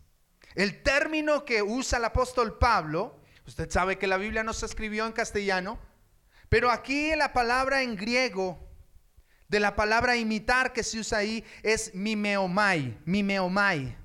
El 0.53 0.83
término 0.83 1.45
que 1.45 1.63
usa 1.63 1.97
el 1.97 2.05
apóstol 2.05 2.57
Pablo, 2.59 3.19
usted 3.47 3.69
sabe 3.71 3.97
que 3.97 4.07
la 4.07 4.17
Biblia 4.17 4.43
no 4.43 4.53
se 4.53 4.65
escribió 4.65 5.05
en 5.05 5.13
castellano, 5.13 5.79
pero 6.49 6.69
aquí 6.69 7.15
la 7.15 7.33
palabra 7.33 7.81
en 7.81 7.95
griego, 7.95 8.69
de 9.47 9.59
la 9.59 9.75
palabra 9.75 10.15
imitar 10.15 10.73
que 10.73 10.83
se 10.83 10.99
usa 10.99 11.19
ahí, 11.19 11.43
es 11.63 11.93
mimeomai, 11.95 12.97
mimeomai. 13.05 13.97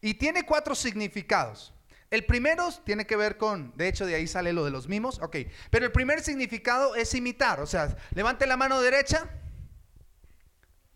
Y 0.00 0.14
tiene 0.14 0.44
cuatro 0.44 0.74
significados. 0.74 1.74
El 2.10 2.24
primero 2.24 2.68
tiene 2.84 3.06
que 3.06 3.16
ver 3.16 3.36
con, 3.36 3.76
de 3.76 3.88
hecho 3.88 4.06
de 4.06 4.14
ahí 4.14 4.26
sale 4.26 4.52
lo 4.54 4.64
de 4.64 4.70
los 4.70 4.88
mimos, 4.88 5.20
ok, 5.20 5.36
pero 5.70 5.84
el 5.84 5.92
primer 5.92 6.22
significado 6.22 6.94
es 6.94 7.14
imitar, 7.14 7.60
o 7.60 7.66
sea, 7.66 7.96
levante 8.14 8.46
la 8.46 8.56
mano 8.56 8.80
derecha, 8.80 9.28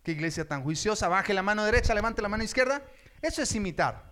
qué 0.01 0.11
iglesia 0.11 0.47
tan 0.47 0.63
juiciosa, 0.63 1.07
baje 1.09 1.33
la 1.35 1.43
mano 1.43 1.65
derecha, 1.65 1.93
levante 1.93 2.21
la 2.23 2.29
mano 2.29 2.43
izquierda, 2.43 2.83
eso 3.21 3.43
es 3.43 3.53
imitar. 3.53 4.11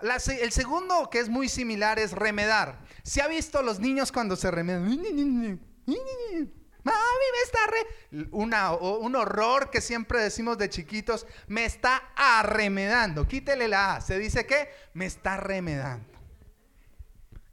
el 0.00 0.52
segundo 0.52 1.10
que 1.10 1.18
es 1.18 1.28
muy 1.28 1.48
similar 1.48 1.98
es 1.98 2.12
remedar. 2.12 2.80
¿Se 3.02 3.20
ha 3.20 3.26
visto 3.26 3.62
los 3.62 3.80
niños 3.80 4.12
cuando 4.12 4.36
se 4.36 4.50
remedan? 4.50 5.60
Mami, 6.88 7.26
me 7.32 7.42
está 7.44 7.58
re... 7.66 8.28
un 9.02 9.16
horror 9.16 9.70
que 9.70 9.80
siempre 9.80 10.20
decimos 10.20 10.58
de 10.58 10.68
chiquitos, 10.68 11.26
me 11.46 11.64
está 11.64 12.12
arremedando. 12.16 13.26
Quítele 13.26 13.68
la 13.68 13.96
A. 13.96 14.00
¿Se 14.00 14.18
dice 14.18 14.46
qué? 14.46 14.70
Me 14.94 15.06
está 15.06 15.36
remedando. 15.36 16.18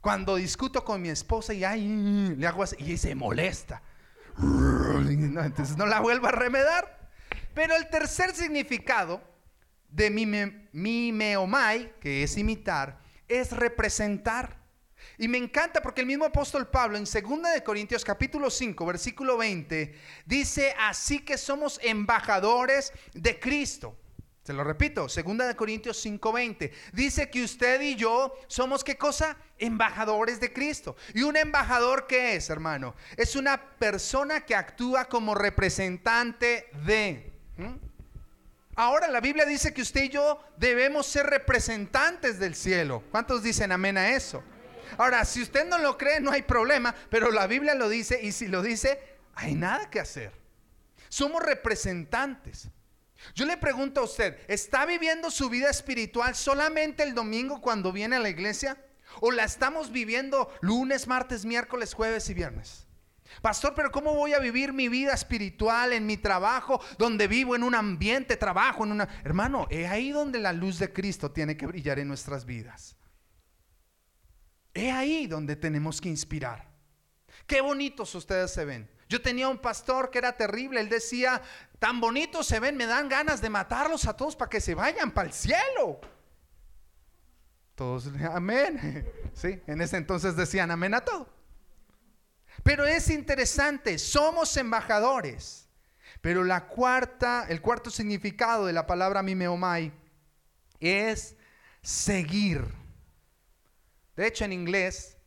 Cuando 0.00 0.36
discuto 0.36 0.84
con 0.84 1.02
mi 1.02 1.08
esposa 1.08 1.52
y 1.52 1.64
ay, 1.64 2.34
le 2.36 2.46
hago 2.46 2.62
así 2.62 2.76
y 2.78 2.96
se 2.96 3.14
molesta. 3.14 3.82
entonces 4.38 5.76
no 5.76 5.86
la 5.86 6.00
vuelvo 6.00 6.28
a 6.28 6.32
remedar. 6.32 7.10
Pero 7.54 7.74
el 7.74 7.88
tercer 7.88 8.34
significado 8.34 9.20
de 9.88 10.10
mi 10.10 11.12
meomai, 11.12 11.98
que 12.00 12.22
es 12.22 12.36
imitar, 12.36 13.00
es 13.28 13.50
representar. 13.50 14.65
Y 15.18 15.28
me 15.28 15.38
encanta 15.38 15.80
porque 15.80 16.02
el 16.02 16.06
mismo 16.06 16.26
apóstol 16.26 16.68
Pablo 16.68 16.98
en 16.98 17.04
2 17.04 17.54
de 17.54 17.62
Corintios 17.64 18.04
capítulo 18.04 18.50
5, 18.50 18.84
versículo 18.84 19.36
20 19.36 19.94
dice, 20.26 20.74
"Así 20.78 21.20
que 21.20 21.38
somos 21.38 21.80
embajadores 21.82 22.92
de 23.14 23.38
Cristo." 23.40 23.96
Se 24.42 24.52
lo 24.52 24.62
repito, 24.62 25.08
2 25.08 25.48
de 25.48 25.56
Corintios 25.56 25.96
5:20. 25.96 26.72
Dice 26.92 27.30
que 27.30 27.42
usted 27.42 27.80
y 27.80 27.96
yo 27.96 28.32
somos 28.46 28.84
qué 28.84 28.96
cosa? 28.96 29.36
Embajadores 29.58 30.38
de 30.38 30.52
Cristo. 30.52 30.96
¿Y 31.14 31.22
un 31.22 31.36
embajador 31.36 32.06
qué 32.06 32.36
es, 32.36 32.48
hermano? 32.48 32.94
Es 33.16 33.34
una 33.34 33.60
persona 33.78 34.44
que 34.44 34.54
actúa 34.54 35.06
como 35.06 35.34
representante 35.34 36.68
de. 36.84 37.32
Ahora 38.76 39.08
la 39.08 39.20
Biblia 39.20 39.46
dice 39.46 39.72
que 39.72 39.82
usted 39.82 40.04
y 40.04 40.08
yo 40.10 40.38
debemos 40.58 41.06
ser 41.06 41.26
representantes 41.26 42.38
del 42.38 42.54
cielo. 42.54 43.02
¿Cuántos 43.10 43.42
dicen 43.42 43.72
amén 43.72 43.96
a 43.96 44.10
eso? 44.10 44.44
Ahora, 44.98 45.24
si 45.24 45.42
usted 45.42 45.66
no 45.66 45.78
lo 45.78 45.96
cree, 45.98 46.20
no 46.20 46.30
hay 46.30 46.42
problema, 46.42 46.94
pero 47.10 47.30
la 47.30 47.46
Biblia 47.46 47.74
lo 47.74 47.88
dice 47.88 48.20
y 48.22 48.32
si 48.32 48.48
lo 48.48 48.62
dice, 48.62 49.00
hay 49.34 49.54
nada 49.54 49.90
que 49.90 50.00
hacer. 50.00 50.32
Somos 51.08 51.42
representantes. 51.42 52.68
Yo 53.34 53.46
le 53.46 53.56
pregunto 53.56 54.00
a 54.00 54.04
usted, 54.04 54.38
¿está 54.48 54.86
viviendo 54.86 55.30
su 55.30 55.48
vida 55.48 55.70
espiritual 55.70 56.34
solamente 56.34 57.02
el 57.02 57.14
domingo 57.14 57.60
cuando 57.60 57.92
viene 57.92 58.16
a 58.16 58.20
la 58.20 58.28
iglesia? 58.28 58.76
¿O 59.20 59.30
la 59.30 59.44
estamos 59.44 59.90
viviendo 59.90 60.52
lunes, 60.60 61.06
martes, 61.06 61.44
miércoles, 61.44 61.94
jueves 61.94 62.28
y 62.28 62.34
viernes? 62.34 62.86
Pastor, 63.42 63.74
pero 63.74 63.90
¿cómo 63.90 64.14
voy 64.14 64.34
a 64.34 64.38
vivir 64.38 64.72
mi 64.72 64.88
vida 64.88 65.12
espiritual 65.12 65.92
en 65.92 66.06
mi 66.06 66.16
trabajo, 66.16 66.80
donde 66.98 67.28
vivo 67.28 67.56
en 67.56 67.62
un 67.62 67.74
ambiente, 67.74 68.36
trabajo 68.36 68.84
en 68.84 68.92
una... 68.92 69.08
Hermano, 69.24 69.66
es 69.70 69.90
ahí 69.90 70.10
donde 70.10 70.38
la 70.38 70.52
luz 70.52 70.78
de 70.78 70.92
Cristo 70.92 71.30
tiene 71.30 71.56
que 71.56 71.66
brillar 71.66 71.98
en 71.98 72.08
nuestras 72.08 72.44
vidas. 72.44 72.96
Es 74.76 74.92
ahí 74.92 75.26
donde 75.26 75.56
tenemos 75.56 76.02
que 76.02 76.10
inspirar. 76.10 76.68
Qué 77.46 77.62
bonitos 77.62 78.14
ustedes 78.14 78.52
se 78.52 78.66
ven. 78.66 78.90
Yo 79.08 79.22
tenía 79.22 79.48
un 79.48 79.56
pastor 79.56 80.10
que 80.10 80.18
era 80.18 80.36
terrible. 80.36 80.80
Él 80.80 80.90
decía, 80.90 81.40
tan 81.78 81.98
bonitos 81.98 82.46
se 82.46 82.60
ven, 82.60 82.76
me 82.76 82.84
dan 82.84 83.08
ganas 83.08 83.40
de 83.40 83.48
matarlos 83.48 84.06
a 84.06 84.14
todos 84.14 84.36
para 84.36 84.50
que 84.50 84.60
se 84.60 84.74
vayan 84.74 85.12
para 85.12 85.28
el 85.28 85.32
cielo. 85.32 86.00
Todos, 87.74 88.08
amén. 88.30 89.10
Sí, 89.34 89.60
en 89.66 89.82
ese 89.82 89.98
entonces 89.98 90.34
decían 90.34 90.70
amén 90.70 90.94
a 90.94 91.02
todo. 91.02 91.28
Pero 92.62 92.86
es 92.86 93.10
interesante, 93.10 93.98
somos 93.98 94.56
embajadores. 94.56 95.68
Pero 96.22 96.42
la 96.42 96.68
cuarta, 96.68 97.46
el 97.48 97.60
cuarto 97.60 97.90
significado 97.90 98.64
de 98.64 98.72
la 98.72 98.86
palabra 98.86 99.22
mimeomai 99.22 99.92
es 100.80 101.36
seguir. 101.82 102.85
De 104.16 104.26
hecho, 104.26 104.44
en 104.44 104.52
inglés, 104.52 105.18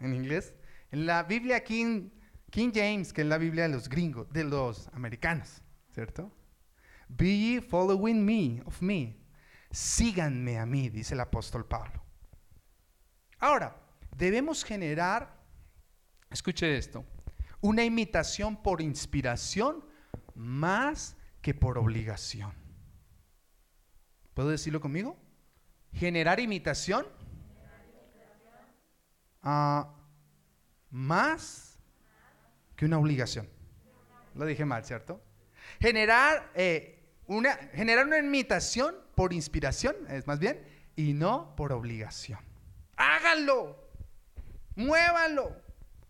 en 0.00 0.14
inglés, 0.14 0.54
en 0.90 1.06
la 1.06 1.22
Biblia 1.22 1.62
King, 1.62 2.10
James, 2.52 3.12
que 3.12 3.22
es 3.22 3.26
la 3.26 3.38
Biblia 3.38 3.62
de 3.62 3.70
los 3.70 3.88
gringos, 3.88 4.28
de 4.30 4.44
los 4.44 4.88
americanos, 4.88 5.62
¿cierto? 5.94 6.30
Be 7.08 7.60
following 7.60 8.24
me, 8.24 8.62
of 8.66 8.82
me. 8.82 9.16
Síganme 9.70 10.58
a 10.58 10.66
mí, 10.66 10.88
dice 10.88 11.14
el 11.14 11.20
apóstol 11.20 11.66
Pablo. 11.66 12.02
Ahora, 13.38 13.76
debemos 14.16 14.64
generar, 14.64 15.40
escuche 16.30 16.76
esto, 16.76 17.06
una 17.60 17.84
imitación 17.84 18.60
por 18.60 18.82
inspiración 18.82 19.84
más 20.34 21.16
que 21.40 21.54
por 21.54 21.78
obligación. 21.78 22.52
¿Puedo 24.34 24.48
decirlo 24.48 24.80
conmigo? 24.80 25.21
Generar 25.92 26.40
imitación 26.40 27.06
ah, 29.42 29.94
más 30.90 31.78
que 32.76 32.84
una 32.84 32.98
obligación. 32.98 33.48
Lo 34.34 34.46
dije 34.46 34.64
mal, 34.64 34.84
¿cierto? 34.84 35.22
Generar, 35.80 36.50
eh, 36.54 36.98
una, 37.26 37.54
generar 37.74 38.06
una 38.06 38.18
imitación 38.18 38.96
por 39.14 39.32
inspiración, 39.32 39.94
es 40.08 40.26
más 40.26 40.38
bien, 40.38 40.66
y 40.96 41.12
no 41.12 41.54
por 41.56 41.72
obligación. 41.72 42.40
Háganlo, 42.96 43.90
muévanlo, 44.74 45.56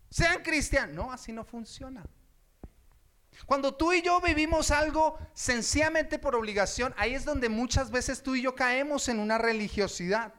sean 0.09 0.41
cristianos. 0.43 0.95
No, 0.95 1.11
así 1.11 1.33
no 1.33 1.43
funciona. 1.43 2.05
Cuando 3.45 3.75
tú 3.75 3.93
y 3.93 4.01
yo 4.01 4.21
vivimos 4.21 4.71
algo 4.71 5.17
sencillamente 5.33 6.19
por 6.19 6.35
obligación, 6.35 6.93
ahí 6.97 7.13
es 7.13 7.25
donde 7.25 7.49
muchas 7.49 7.91
veces 7.91 8.23
tú 8.23 8.35
y 8.35 8.41
yo 8.41 8.55
caemos 8.55 9.09
en 9.09 9.19
una 9.19 9.37
religiosidad. 9.37 10.33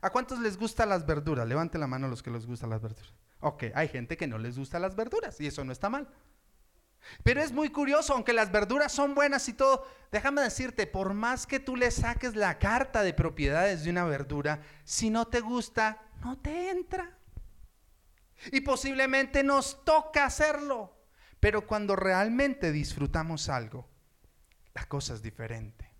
¿A 0.00 0.10
cuántos 0.10 0.38
les 0.38 0.56
gustan 0.56 0.88
las 0.88 1.04
verduras? 1.04 1.46
Levante 1.46 1.78
la 1.78 1.86
mano 1.86 2.06
a 2.06 2.10
los 2.10 2.22
que 2.22 2.30
les 2.30 2.46
gustan 2.46 2.70
las 2.70 2.80
verduras. 2.80 3.12
Ok, 3.40 3.64
hay 3.74 3.88
gente 3.88 4.16
que 4.16 4.26
no 4.26 4.38
les 4.38 4.58
gustan 4.58 4.82
las 4.82 4.96
verduras 4.96 5.40
y 5.40 5.46
eso 5.46 5.64
no 5.64 5.72
está 5.72 5.90
mal. 5.90 6.08
Pero 7.22 7.42
es 7.42 7.52
muy 7.52 7.70
curioso, 7.70 8.14
aunque 8.14 8.32
las 8.32 8.52
verduras 8.52 8.92
son 8.92 9.14
buenas 9.14 9.48
y 9.48 9.54
todo, 9.54 9.86
déjame 10.12 10.42
decirte, 10.42 10.86
por 10.86 11.14
más 11.14 11.46
que 11.46 11.60
tú 11.60 11.76
le 11.76 11.90
saques 11.90 12.36
la 12.36 12.58
carta 12.58 13.02
de 13.02 13.14
propiedades 13.14 13.84
de 13.84 13.90
una 13.90 14.04
verdura, 14.04 14.60
si 14.84 15.10
no 15.10 15.26
te 15.26 15.40
gusta, 15.40 16.02
no 16.22 16.38
te 16.38 16.70
entra. 16.70 17.16
Y 18.52 18.60
posiblemente 18.60 19.42
nos 19.42 19.84
toca 19.84 20.24
hacerlo. 20.24 20.99
Pero 21.40 21.66
cuando 21.66 21.96
realmente 21.96 22.70
disfrutamos 22.70 23.48
algo, 23.48 23.88
la 24.74 24.84
cosa 24.86 25.14
es 25.14 25.22
diferente. 25.22 25.90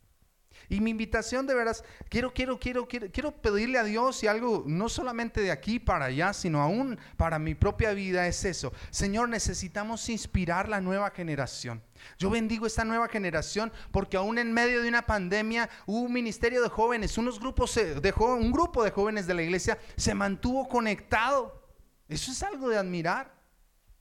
Y 0.69 0.81
mi 0.81 0.91
invitación 0.91 1.49
de 1.49 1.55
veras, 1.55 1.83
quiero, 2.09 2.33
quiero, 2.33 2.61
quiero, 2.61 2.87
quiero, 2.87 3.33
pedirle 3.33 3.79
a 3.79 3.83
Dios 3.83 4.23
y 4.23 4.29
algo, 4.29 4.63
no 4.69 4.89
solamente 4.89 5.41
de 5.41 5.51
aquí 5.51 5.81
para 5.81 6.05
allá, 6.05 6.33
sino 6.33 6.63
aún 6.63 6.97
para 7.17 7.41
mi 7.41 7.57
propia 7.57 7.93
vida 7.93 8.29
es 8.29 8.45
eso. 8.45 8.73
Señor, 8.91 9.29
necesitamos 9.29 10.09
inspirar 10.09 10.69
la 10.69 10.81
nueva 10.81 11.11
generación. 11.11 11.83
Yo 12.19 12.31
bendigo 12.31 12.67
esta 12.67 12.85
nueva 12.85 13.09
generación 13.09 13.73
porque 13.91 14.17
aún 14.17 14.39
en 14.39 14.53
medio 14.53 14.81
de 14.81 14.89
una 14.89 15.07
pandemia 15.07 15.69
hubo 15.87 16.03
un 16.03 16.13
ministerio 16.13 16.63
de 16.63 16.69
jóvenes, 16.69 17.19
unos 17.19 17.41
grupos 17.41 17.75
de 17.75 18.15
un 18.17 18.53
grupo 18.53 18.85
de 18.85 18.93
jóvenes 18.93 19.27
de 19.27 19.35
la 19.35 19.43
iglesia 19.43 19.77
se 19.97 20.15
mantuvo 20.15 20.69
conectado. 20.69 21.69
Eso 22.09 22.31
es 22.31 22.43
algo 22.45 22.69
de 22.69 22.79
admirar. 22.79 23.40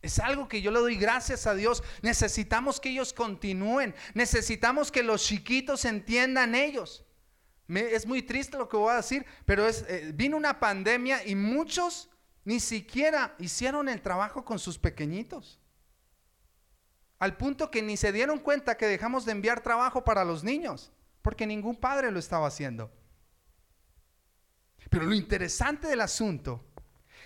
Es 0.01 0.19
algo 0.19 0.47
que 0.47 0.61
yo 0.61 0.71
le 0.71 0.79
doy 0.79 0.95
gracias 0.95 1.45
a 1.45 1.53
Dios. 1.53 1.83
Necesitamos 2.01 2.79
que 2.79 2.89
ellos 2.89 3.13
continúen. 3.13 3.93
Necesitamos 4.13 4.91
que 4.91 5.03
los 5.03 5.23
chiquitos 5.23 5.83
entiendan 5.85 6.55
ellos. 6.55 7.05
es 7.67 8.05
muy 8.05 8.21
triste 8.21 8.57
lo 8.57 8.69
que 8.69 8.77
voy 8.77 8.93
a 8.93 8.97
decir, 8.97 9.25
pero 9.45 9.67
eh, 9.67 10.11
vino 10.13 10.37
una 10.37 10.59
pandemia 10.59 11.25
y 11.25 11.35
muchos 11.35 12.09
ni 12.45 12.59
siquiera 12.59 13.35
hicieron 13.37 13.89
el 13.89 14.01
trabajo 14.01 14.45
con 14.45 14.57
sus 14.57 14.79
pequeñitos. 14.79 15.59
Al 17.19 17.35
punto 17.35 17.69
que 17.69 17.81
ni 17.81 17.97
se 17.97 18.13
dieron 18.13 18.39
cuenta 18.39 18.77
que 18.77 18.87
dejamos 18.87 19.25
de 19.25 19.33
enviar 19.33 19.61
trabajo 19.61 20.05
para 20.05 20.23
los 20.23 20.43
niños, 20.43 20.91
porque 21.21 21.45
ningún 21.45 21.75
padre 21.75 22.09
lo 22.11 22.17
estaba 22.17 22.47
haciendo. 22.47 22.89
Pero 24.89 25.05
lo 25.05 25.13
interesante 25.13 25.87
del 25.87 26.01
asunto 26.01 26.65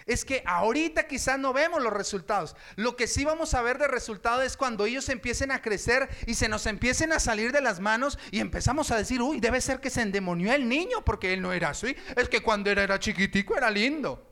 es 0.06 0.26
que 0.26 0.44
ahorita 0.46 1.08
quizás 1.08 1.40
no 1.40 1.54
vemos 1.54 1.82
los 1.82 1.94
resultados. 1.94 2.56
Lo 2.76 2.96
que 2.96 3.08
sí 3.08 3.26
vamos 3.26 3.54
a 3.54 3.62
ver 3.62 3.78
de 3.78 3.88
resultado 3.88 4.42
es 4.42 4.58
cuando 4.58 4.86
ellos 4.86 5.10
empiecen 5.10 5.52
a 5.52 5.62
crecer 5.62 6.10
y 6.26 6.36
se 6.36 6.50
nos 6.50 6.66
empiecen 6.66 7.14
a 7.14 7.20
salir 7.20 7.52
de 7.52 7.62
las 7.62 7.80
manos 7.80 8.18
y 8.32 8.40
empezamos 8.40 8.92
a 8.92 8.98
decir, 8.98 9.22
uy, 9.22 9.40
debe 9.40 9.62
ser 9.62 9.80
que 9.80 9.90
se 9.90 10.02
endemonió 10.02 10.54
el 10.54 10.68
niño 10.68 11.04
porque 11.04 11.34
él 11.34 11.42
no 11.42 11.54
era 11.54 11.70
así. 11.70 11.96
Es 12.16 12.30
que 12.30 12.42
cuando 12.42 12.70
era, 12.70 12.84
era 12.84 13.00
chiquitico 13.00 13.56
era 13.56 13.70
lindo. 13.70 14.32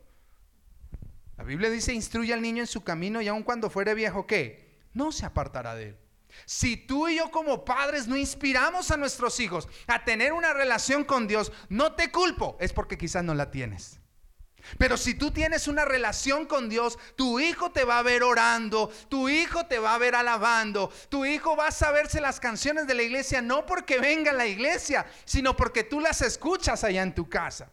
La 1.37 1.43
Biblia 1.43 1.69
dice, 1.69 1.93
instruye 1.93 2.33
al 2.33 2.41
niño 2.41 2.61
en 2.61 2.67
su 2.67 2.83
camino 2.83 3.21
y 3.21 3.27
aun 3.27 3.43
cuando 3.43 3.69
fuere 3.69 3.95
viejo, 3.95 4.27
¿qué? 4.27 4.79
No 4.93 5.11
se 5.11 5.25
apartará 5.25 5.75
de 5.75 5.89
él. 5.89 5.97
Si 6.45 6.77
tú 6.77 7.07
y 7.07 7.17
yo 7.17 7.31
como 7.31 7.65
padres 7.65 8.07
no 8.07 8.15
inspiramos 8.15 8.91
a 8.91 8.97
nuestros 8.97 9.39
hijos 9.39 9.67
a 9.87 10.03
tener 10.03 10.33
una 10.33 10.53
relación 10.53 11.03
con 11.03 11.27
Dios, 11.27 11.51
no 11.69 11.93
te 11.93 12.11
culpo, 12.11 12.57
es 12.59 12.73
porque 12.73 12.97
quizás 12.97 13.23
no 13.23 13.33
la 13.33 13.51
tienes. 13.51 14.00
Pero 14.77 14.97
si 14.97 15.15
tú 15.15 15.31
tienes 15.31 15.67
una 15.67 15.85
relación 15.85 16.45
con 16.45 16.69
Dios, 16.69 16.97
tu 17.15 17.39
hijo 17.39 17.71
te 17.71 17.83
va 17.83 17.99
a 17.99 18.03
ver 18.03 18.23
orando, 18.23 18.91
tu 19.09 19.29
hijo 19.29 19.65
te 19.65 19.79
va 19.79 19.95
a 19.95 19.97
ver 19.97 20.15
alabando, 20.15 20.91
tu 21.09 21.25
hijo 21.25 21.55
va 21.55 21.67
a 21.67 21.71
saberse 21.71 22.21
las 22.21 22.39
canciones 22.39 22.87
de 22.87 22.93
la 22.93 23.03
iglesia 23.03 23.41
no 23.41 23.65
porque 23.65 23.99
venga 23.99 24.31
a 24.31 24.35
la 24.35 24.47
iglesia, 24.47 25.05
sino 25.25 25.55
porque 25.55 25.83
tú 25.83 25.99
las 25.99 26.21
escuchas 26.21 26.83
allá 26.83 27.03
en 27.03 27.15
tu 27.15 27.29
casa. 27.29 27.71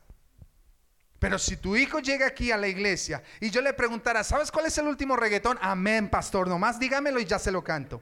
Pero 1.19 1.39
si 1.39 1.57
tu 1.57 1.77
hijo 1.77 1.99
llega 1.99 2.27
aquí 2.27 2.53
a 2.53 2.57
la 2.57 2.69
iglesia 2.69 3.23
y 3.41 3.51
yo 3.51 3.61
le 3.61 3.73
preguntara, 3.73 4.23
¿sabes 4.23 4.53
cuál 4.53 4.67
es 4.67 4.79
el 4.79 4.87
último 4.87 5.17
reggaetón? 5.17 5.59
Amén, 5.61 6.09
pastor, 6.09 6.47
nomás 6.47 6.79
dígamelo 6.79 7.19
y 7.19 7.25
ya 7.25 7.39
se 7.39 7.51
lo 7.51 7.65
canto. 7.65 8.01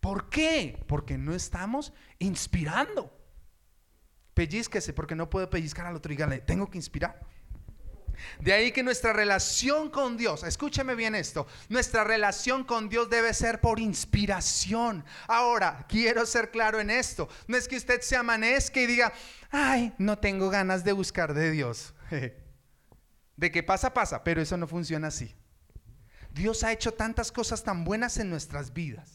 ¿Por 0.00 0.30
qué? 0.30 0.82
Porque 0.86 1.18
no 1.18 1.34
estamos 1.34 1.92
inspirando. 2.18 3.10
Pellizquese 4.32 4.92
porque 4.92 5.14
no 5.14 5.30
puedo 5.30 5.48
pellizcar 5.48 5.86
al 5.86 5.96
otro 5.96 6.12
y 6.12 6.16
dígale, 6.16 6.40
tengo 6.40 6.68
que 6.70 6.78
inspirar. 6.78 7.20
De 8.40 8.52
ahí 8.52 8.72
que 8.72 8.82
nuestra 8.82 9.12
relación 9.12 9.90
con 9.90 10.16
Dios, 10.16 10.42
escúcheme 10.42 10.94
bien 10.94 11.14
esto, 11.14 11.46
nuestra 11.68 12.04
relación 12.04 12.64
con 12.64 12.88
Dios 12.88 13.10
debe 13.10 13.32
ser 13.34 13.60
por 13.60 13.80
inspiración. 13.80 15.04
Ahora, 15.28 15.86
quiero 15.88 16.26
ser 16.26 16.50
claro 16.50 16.80
en 16.80 16.90
esto, 16.90 17.28
no 17.46 17.56
es 17.56 17.68
que 17.68 17.76
usted 17.76 18.00
se 18.00 18.16
amanezca 18.16 18.80
y 18.80 18.86
diga, 18.86 19.12
ay, 19.50 19.92
no 19.98 20.18
tengo 20.18 20.50
ganas 20.50 20.84
de 20.84 20.92
buscar 20.92 21.34
de 21.34 21.50
Dios. 21.50 21.94
De 23.36 23.50
que 23.50 23.64
pasa, 23.64 23.92
pasa, 23.92 24.22
pero 24.22 24.40
eso 24.40 24.56
no 24.56 24.68
funciona 24.68 25.08
así. 25.08 25.34
Dios 26.30 26.62
ha 26.62 26.70
hecho 26.70 26.94
tantas 26.94 27.32
cosas 27.32 27.64
tan 27.64 27.82
buenas 27.82 28.18
en 28.18 28.30
nuestras 28.30 28.72
vidas 28.72 29.13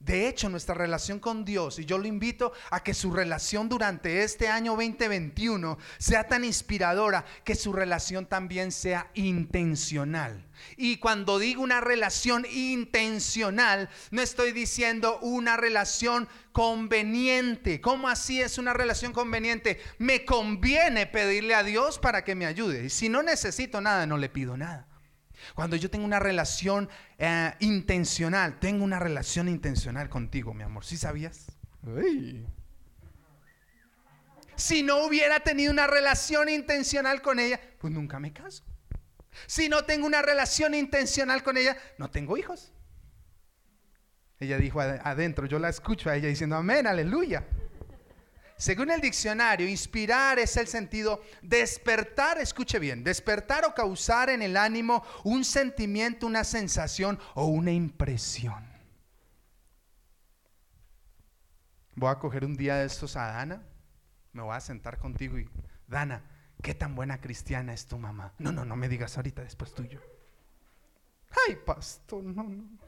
de 0.00 0.28
hecho, 0.28 0.48
nuestra 0.48 0.76
relación 0.76 1.18
con 1.18 1.44
Dios, 1.44 1.80
y 1.80 1.84
yo 1.84 1.98
lo 1.98 2.06
invito 2.06 2.52
a 2.70 2.82
que 2.84 2.94
su 2.94 3.12
relación 3.12 3.68
durante 3.68 4.22
este 4.22 4.46
año 4.48 4.72
2021 4.76 5.76
sea 5.98 6.28
tan 6.28 6.44
inspiradora 6.44 7.24
que 7.44 7.56
su 7.56 7.72
relación 7.72 8.24
también 8.26 8.70
sea 8.70 9.10
intencional. 9.14 10.46
Y 10.76 10.98
cuando 10.98 11.38
digo 11.38 11.62
una 11.62 11.80
relación 11.80 12.46
intencional, 12.50 13.90
no 14.12 14.22
estoy 14.22 14.52
diciendo 14.52 15.18
una 15.20 15.56
relación 15.56 16.28
conveniente. 16.52 17.80
¿Cómo 17.80 18.08
así 18.08 18.40
es 18.40 18.56
una 18.56 18.72
relación 18.72 19.12
conveniente? 19.12 19.80
Me 19.98 20.24
conviene 20.24 21.06
pedirle 21.06 21.54
a 21.54 21.64
Dios 21.64 21.98
para 21.98 22.22
que 22.24 22.34
me 22.34 22.46
ayude. 22.46 22.84
Y 22.84 22.90
si 22.90 23.08
no 23.08 23.22
necesito 23.22 23.80
nada, 23.80 24.06
no 24.06 24.16
le 24.16 24.28
pido 24.28 24.56
nada. 24.56 24.87
Cuando 25.54 25.76
yo 25.76 25.90
tengo 25.90 26.04
una 26.04 26.18
relación 26.18 26.88
eh, 27.18 27.54
intencional, 27.60 28.58
tengo 28.58 28.84
una 28.84 28.98
relación 28.98 29.48
intencional 29.48 30.08
contigo, 30.08 30.54
mi 30.54 30.62
amor. 30.62 30.84
¿Sí 30.84 30.96
sabías? 30.96 31.46
Si 34.56 34.82
no 34.82 35.04
hubiera 35.06 35.40
tenido 35.40 35.72
una 35.72 35.86
relación 35.86 36.48
intencional 36.48 37.22
con 37.22 37.38
ella, 37.38 37.60
pues 37.78 37.92
nunca 37.92 38.18
me 38.18 38.32
caso. 38.32 38.64
Si 39.46 39.68
no 39.68 39.84
tengo 39.84 40.06
una 40.06 40.22
relación 40.22 40.74
intencional 40.74 41.42
con 41.42 41.56
ella, 41.56 41.76
no 41.96 42.10
tengo 42.10 42.36
hijos. 42.36 42.72
Ella 44.40 44.58
dijo 44.58 44.80
adentro, 44.80 45.46
yo 45.46 45.58
la 45.58 45.68
escucho 45.68 46.10
a 46.10 46.16
ella 46.16 46.28
diciendo, 46.28 46.56
amén, 46.56 46.86
aleluya. 46.86 47.46
Según 48.58 48.90
el 48.90 49.00
diccionario, 49.00 49.68
inspirar 49.68 50.40
es 50.40 50.56
el 50.56 50.66
sentido 50.66 51.22
despertar, 51.42 52.38
escuche 52.38 52.80
bien, 52.80 53.04
despertar 53.04 53.64
o 53.64 53.72
causar 53.72 54.30
en 54.30 54.42
el 54.42 54.56
ánimo 54.56 55.04
un 55.22 55.44
sentimiento, 55.44 56.26
una 56.26 56.42
sensación 56.42 57.20
o 57.34 57.46
una 57.46 57.70
impresión. 57.70 58.66
Voy 61.94 62.10
a 62.10 62.18
coger 62.18 62.44
un 62.44 62.56
día 62.56 62.74
de 62.74 62.86
estos 62.86 63.14
a 63.16 63.26
Dana, 63.28 63.62
me 64.32 64.42
voy 64.42 64.56
a 64.56 64.60
sentar 64.60 64.98
contigo 64.98 65.38
y, 65.38 65.48
Dana, 65.86 66.24
¿qué 66.60 66.74
tan 66.74 66.96
buena 66.96 67.20
cristiana 67.20 67.72
es 67.72 67.86
tu 67.86 67.96
mamá? 67.96 68.34
No, 68.38 68.50
no, 68.50 68.64
no 68.64 68.74
me 68.74 68.88
digas 68.88 69.16
ahorita, 69.16 69.42
después 69.42 69.72
tuyo. 69.72 70.00
Ay, 71.46 71.56
pastor, 71.64 72.24
no, 72.24 72.42
no. 72.42 72.87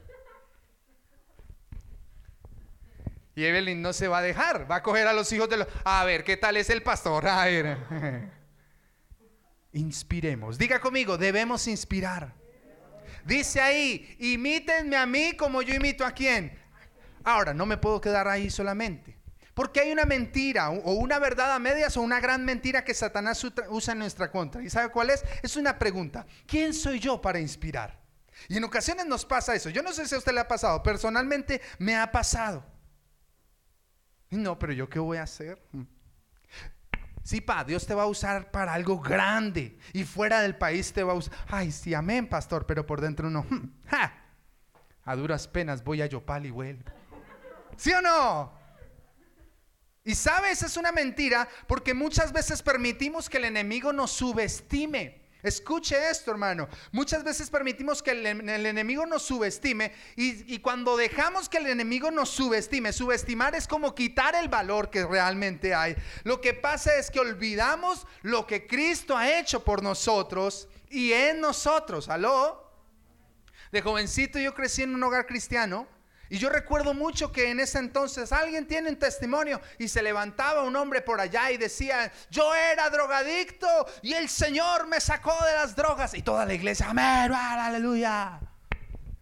Y 3.35 3.45
Evelyn 3.45 3.81
no 3.81 3.93
se 3.93 4.07
va 4.07 4.19
a 4.19 4.21
dejar, 4.21 4.69
va 4.69 4.77
a 4.77 4.83
coger 4.83 5.07
a 5.07 5.13
los 5.13 5.31
hijos 5.31 5.49
de 5.49 5.57
los... 5.57 5.67
A 5.85 6.03
ver, 6.03 6.23
¿qué 6.23 6.37
tal 6.37 6.57
es 6.57 6.69
el 6.69 6.83
pastor? 6.83 7.27
A 7.27 7.45
ver. 7.45 7.77
Inspiremos. 9.73 10.57
Diga 10.57 10.81
conmigo, 10.81 11.17
debemos 11.17 11.67
inspirar. 11.67 12.33
Dice 13.25 13.61
ahí, 13.61 14.15
imítenme 14.19 14.97
a 14.97 15.05
mí 15.05 15.33
como 15.37 15.61
yo 15.61 15.73
imito 15.73 16.05
a 16.05 16.11
quién. 16.11 16.59
Ahora, 17.23 17.53
no 17.53 17.65
me 17.65 17.77
puedo 17.77 18.01
quedar 18.01 18.27
ahí 18.27 18.49
solamente. 18.49 19.17
Porque 19.53 19.81
hay 19.81 19.91
una 19.91 20.05
mentira 20.05 20.69
o 20.69 20.93
una 20.93 21.19
verdad 21.19 21.53
a 21.53 21.59
medias 21.59 21.95
o 21.97 22.01
una 22.01 22.19
gran 22.19 22.43
mentira 22.43 22.83
que 22.83 22.93
Satanás 22.93 23.45
usa 23.69 23.91
en 23.93 23.99
nuestra 23.99 24.31
contra. 24.31 24.63
¿Y 24.63 24.69
sabe 24.69 24.89
cuál 24.89 25.09
es? 25.09 25.23
Es 25.43 25.55
una 25.55 25.77
pregunta. 25.77 26.25
¿Quién 26.47 26.73
soy 26.73 26.99
yo 26.99 27.21
para 27.21 27.39
inspirar? 27.39 27.99
Y 28.47 28.57
en 28.57 28.63
ocasiones 28.63 29.05
nos 29.05 29.25
pasa 29.25 29.53
eso. 29.53 29.69
Yo 29.69 29.83
no 29.83 29.93
sé 29.93 30.07
si 30.07 30.15
a 30.15 30.17
usted 30.17 30.33
le 30.33 30.39
ha 30.39 30.47
pasado. 30.47 30.81
Personalmente 30.81 31.61
me 31.77 31.95
ha 31.95 32.11
pasado. 32.11 32.65
No, 34.31 34.57
pero 34.57 34.73
yo 34.73 34.89
qué 34.89 34.97
voy 34.97 35.17
a 35.17 35.23
hacer? 35.23 35.61
Sí, 37.23 37.39
pa, 37.39 37.63
Dios 37.63 37.85
te 37.85 37.93
va 37.93 38.03
a 38.03 38.07
usar 38.07 38.49
para 38.49 38.73
algo 38.73 38.99
grande 38.99 39.77
y 39.93 40.03
fuera 40.03 40.41
del 40.41 40.57
país 40.57 40.91
te 40.91 41.03
va 41.03 41.13
a 41.13 41.15
usar. 41.15 41.33
Ay, 41.47 41.71
sí, 41.71 41.93
amén, 41.93 42.27
pastor, 42.27 42.65
pero 42.65 42.85
por 42.85 42.99
dentro 42.99 43.29
no. 43.29 43.45
¡Ja! 43.87 44.13
A 45.03 45.15
duras 45.15 45.47
penas 45.47 45.83
voy 45.83 46.01
a 46.01 46.07
Yopal 46.07 46.45
y 46.45 46.51
vuelvo. 46.51 46.83
¿Sí 47.77 47.91
o 47.93 48.01
no? 48.01 48.53
Y 50.03 50.15
sabes, 50.15 50.63
es 50.63 50.77
una 50.77 50.91
mentira 50.91 51.47
porque 51.67 51.93
muchas 51.93 52.31
veces 52.31 52.63
permitimos 52.63 53.29
que 53.29 53.37
el 53.37 53.45
enemigo 53.45 53.93
nos 53.93 54.11
subestime. 54.11 55.20
Escuche 55.43 56.09
esto, 56.09 56.31
hermano. 56.31 56.67
Muchas 56.91 57.23
veces 57.23 57.49
permitimos 57.49 58.01
que 58.03 58.11
el, 58.11 58.25
enemigo 58.65 59.05
nos 59.05 59.23
subestime 59.23 59.91
y, 60.15 60.53
y, 60.53 60.59
cuando 60.59 60.97
dejamos 60.97 61.49
que 61.49 61.57
el 61.57 61.67
enemigo 61.67 62.11
nos 62.11 62.29
subestime, 62.29 62.93
subestimar 62.93 63.55
es 63.55 63.67
como 63.67 63.95
quitar 63.95 64.35
el 64.35 64.49
valor 64.49 64.89
que 64.89 65.05
realmente 65.05 65.73
hay. 65.73 65.95
Lo 66.23 66.41
que 66.41 66.53
pasa 66.53 66.95
es 66.95 67.09
que 67.09 67.19
olvidamos 67.19 68.05
lo 68.21 68.45
que 68.45 68.67
Cristo 68.67 69.17
ha 69.17 69.39
hecho 69.39 69.63
por 69.63 69.83
nosotros 69.83 70.67
y 70.89 71.13
en 71.13 71.41
nosotros. 71.41 72.09
¿Aló? 72.09 72.71
De 73.71 73.81
jovencito 73.81 74.37
yo 74.37 74.53
crecí 74.53 74.83
en 74.83 74.93
un 74.93 75.03
hogar 75.03 75.25
cristiano 75.25 75.87
y 76.31 76.37
yo 76.37 76.49
recuerdo 76.49 76.93
mucho 76.93 77.29
que 77.29 77.51
en 77.51 77.59
ese 77.59 77.77
entonces 77.77 78.31
alguien 78.31 78.65
tiene 78.65 78.89
un 78.89 78.95
testimonio 78.95 79.59
y 79.77 79.89
se 79.89 80.01
levantaba 80.01 80.63
un 80.63 80.73
hombre 80.77 81.01
por 81.01 81.19
allá 81.19 81.51
y 81.51 81.57
decía, 81.57 82.09
yo 82.29 82.55
era 82.55 82.89
drogadicto 82.89 83.67
y 84.01 84.13
el 84.13 84.29
Señor 84.29 84.87
me 84.87 85.01
sacó 85.01 85.33
de 85.43 85.51
las 85.51 85.75
drogas. 85.75 86.13
Y 86.13 86.21
toda 86.21 86.45
la 86.45 86.53
iglesia, 86.53 86.89
amén, 86.89 87.33
aleluya. 87.33 88.39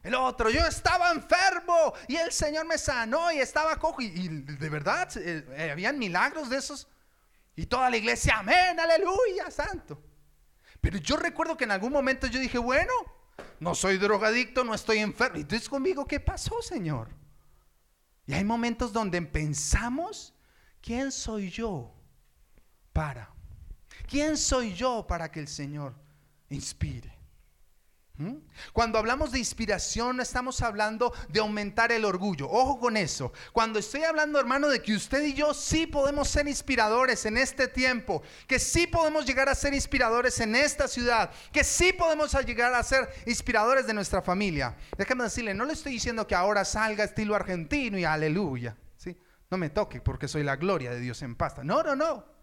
El 0.04 0.14
otro, 0.14 0.52
yo 0.52 0.64
estaba 0.68 1.10
enfermo 1.10 1.96
y 2.08 2.16
el 2.16 2.32
Señor 2.32 2.68
me 2.68 2.78
sanó 2.78 3.32
y 3.32 3.40
estaba 3.40 3.76
cojo. 3.78 4.04
Y, 4.04 4.28
de 4.28 4.70
verdad, 4.70 5.10
eh, 5.18 5.44
eh, 5.58 5.72
habían 5.72 5.98
milagros 5.98 6.48
de 6.48 6.58
esos. 6.58 6.88
Y 7.56 7.66
toda 7.66 7.90
la 7.90 7.98
iglesia, 7.98 8.36
amén, 8.38 8.80
aleluya, 8.80 9.50
santo. 9.50 10.00
Pero 10.80 11.00
yo 11.00 11.18
recuerdo 11.18 11.58
que 11.58 11.64
en 11.64 11.72
algún 11.72 11.92
momento 11.92 12.28
yo 12.28 12.40
dije, 12.40 12.60
bueno, 12.60 12.94
no 13.60 13.76
soy 13.76 13.98
drogadicto, 13.98 14.64
no 14.64 14.74
estoy 14.74 15.00
enfermo. 15.00 15.38
Y 15.38 15.42
entonces 15.42 15.68
conmigo, 15.68 16.06
¿qué 16.06 16.20
pasó, 16.20 16.62
Señor? 16.62 17.10
Y 18.26 18.34
hay 18.34 18.44
momentos 18.44 18.94
donde 18.94 19.22
pensamos, 19.22 20.34
¿quién 20.82 21.12
soy 21.12 21.50
yo 21.50 21.94
para? 22.94 23.34
¿Quién 24.08 24.38
soy 24.38 24.74
yo 24.74 25.06
para 25.08 25.32
que 25.32 25.40
el 25.40 25.48
Señor 25.48 25.96
inspire? 26.50 27.19
¿Mm? 28.20 28.36
Cuando 28.74 29.00
hablamos 29.00 29.32
de 29.32 29.40
inspiración 29.40 30.18
no 30.18 30.24
estamos 30.24 30.62
hablando 30.62 31.14
de 31.30 31.40
aumentar 31.40 31.94
el 31.94 32.04
orgullo. 32.04 32.50
Ojo 32.50 32.78
con 32.78 32.98
eso. 32.98 33.32
Cuando 33.54 33.80
estoy 33.80 34.04
hablando, 34.04 34.38
hermano, 34.38 34.68
de 34.68 34.82
que 34.82 34.94
usted 34.94 35.24
y 35.24 35.34
yo 35.34 35.54
sí 35.54 35.88
podemos 35.88 36.28
ser 36.28 36.46
inspiradores 36.46 37.26
en 37.26 37.38
este 37.38 37.70
tiempo, 37.70 38.22
que 38.46 38.60
sí 38.60 38.88
podemos 38.88 39.26
llegar 39.26 39.48
a 39.48 39.56
ser 39.56 39.74
inspiradores 39.74 40.38
en 40.42 40.54
esta 40.54 40.90
ciudad, 40.90 41.32
que 41.54 41.64
sí 41.64 41.94
podemos 41.94 42.34
llegar 42.46 42.74
a 42.74 42.84
ser 42.84 43.08
inspiradores 43.26 43.88
de 43.88 43.94
nuestra 43.94 44.22
familia. 44.22 44.76
Déjame 44.98 45.24
decirle, 45.24 45.54
no 45.54 45.64
le 45.64 45.72
estoy 45.72 45.94
diciendo 45.94 46.28
que 46.28 46.36
ahora 46.36 46.66
salga 46.66 47.06
estilo 47.06 47.36
argentino 47.36 47.98
y 47.98 48.04
aleluya. 48.04 48.76
¿sí? 48.98 49.18
No 49.50 49.58
me 49.58 49.70
toque 49.70 50.02
porque 50.02 50.28
soy 50.28 50.44
la 50.44 50.58
gloria 50.58 50.92
de 50.92 51.00
Dios 51.00 51.22
en 51.22 51.38
pasta. 51.38 51.64
No, 51.64 51.84
no, 51.84 51.96
no. 51.96 52.39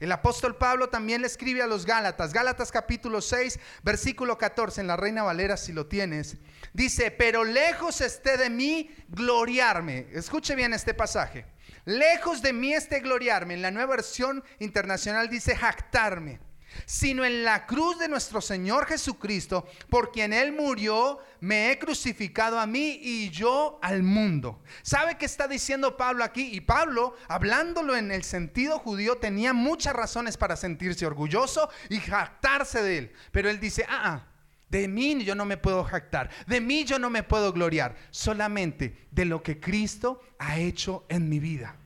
El 0.00 0.12
apóstol 0.12 0.56
Pablo 0.56 0.88
también 0.88 1.20
le 1.20 1.26
escribe 1.26 1.60
a 1.62 1.66
los 1.66 1.84
Gálatas, 1.84 2.32
Gálatas 2.32 2.72
capítulo 2.72 3.20
6, 3.20 3.60
versículo 3.82 4.38
14, 4.38 4.80
en 4.80 4.86
la 4.86 4.96
Reina 4.96 5.22
Valera 5.22 5.58
si 5.58 5.72
lo 5.72 5.86
tienes, 5.86 6.38
dice, 6.72 7.10
pero 7.10 7.44
lejos 7.44 8.00
esté 8.00 8.38
de 8.38 8.48
mí 8.48 8.90
gloriarme. 9.08 10.06
Escuche 10.12 10.54
bien 10.54 10.72
este 10.72 10.94
pasaje. 10.94 11.44
Lejos 11.84 12.40
de 12.40 12.54
mí 12.54 12.72
esté 12.72 13.00
gloriarme. 13.00 13.54
En 13.54 13.62
la 13.62 13.70
nueva 13.70 13.96
versión 13.96 14.42
internacional 14.58 15.28
dice 15.28 15.54
jactarme 15.54 16.40
sino 16.86 17.24
en 17.24 17.44
la 17.44 17.66
cruz 17.66 17.98
de 17.98 18.08
nuestro 18.08 18.40
Señor 18.40 18.86
Jesucristo, 18.86 19.66
por 19.88 20.12
quien 20.12 20.32
Él 20.32 20.52
murió, 20.52 21.18
me 21.40 21.70
he 21.70 21.78
crucificado 21.78 22.58
a 22.58 22.66
mí 22.66 22.98
y 23.02 23.30
yo 23.30 23.78
al 23.82 24.02
mundo. 24.02 24.62
¿Sabe 24.82 25.16
qué 25.16 25.26
está 25.26 25.48
diciendo 25.48 25.96
Pablo 25.96 26.24
aquí? 26.24 26.50
Y 26.52 26.60
Pablo, 26.60 27.16
hablándolo 27.28 27.96
en 27.96 28.10
el 28.10 28.24
sentido 28.24 28.78
judío, 28.78 29.18
tenía 29.18 29.52
muchas 29.52 29.94
razones 29.94 30.36
para 30.36 30.56
sentirse 30.56 31.06
orgulloso 31.06 31.70
y 31.88 31.98
jactarse 31.98 32.82
de 32.82 32.98
Él. 32.98 33.12
Pero 33.32 33.50
Él 33.50 33.60
dice, 33.60 33.86
ah, 33.88 34.02
ah 34.04 34.26
de 34.70 34.86
mí 34.86 35.24
yo 35.24 35.34
no 35.34 35.44
me 35.44 35.56
puedo 35.56 35.82
jactar, 35.84 36.30
de 36.46 36.60
mí 36.60 36.84
yo 36.84 36.98
no 36.98 37.10
me 37.10 37.24
puedo 37.24 37.52
gloriar, 37.52 37.96
solamente 38.10 39.08
de 39.10 39.24
lo 39.24 39.42
que 39.42 39.58
Cristo 39.58 40.22
ha 40.38 40.58
hecho 40.58 41.04
en 41.08 41.28
mi 41.28 41.40
vida. 41.40 41.76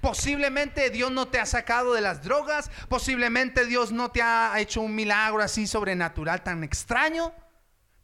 Posiblemente 0.00 0.90
Dios 0.90 1.10
no 1.10 1.28
te 1.28 1.38
ha 1.38 1.46
sacado 1.46 1.94
de 1.94 2.00
las 2.00 2.22
drogas, 2.22 2.70
posiblemente 2.88 3.66
Dios 3.66 3.92
no 3.92 4.10
te 4.10 4.22
ha 4.22 4.52
hecho 4.58 4.80
un 4.80 4.94
milagro 4.94 5.42
así 5.42 5.66
sobrenatural 5.66 6.42
tan 6.42 6.64
extraño. 6.64 7.32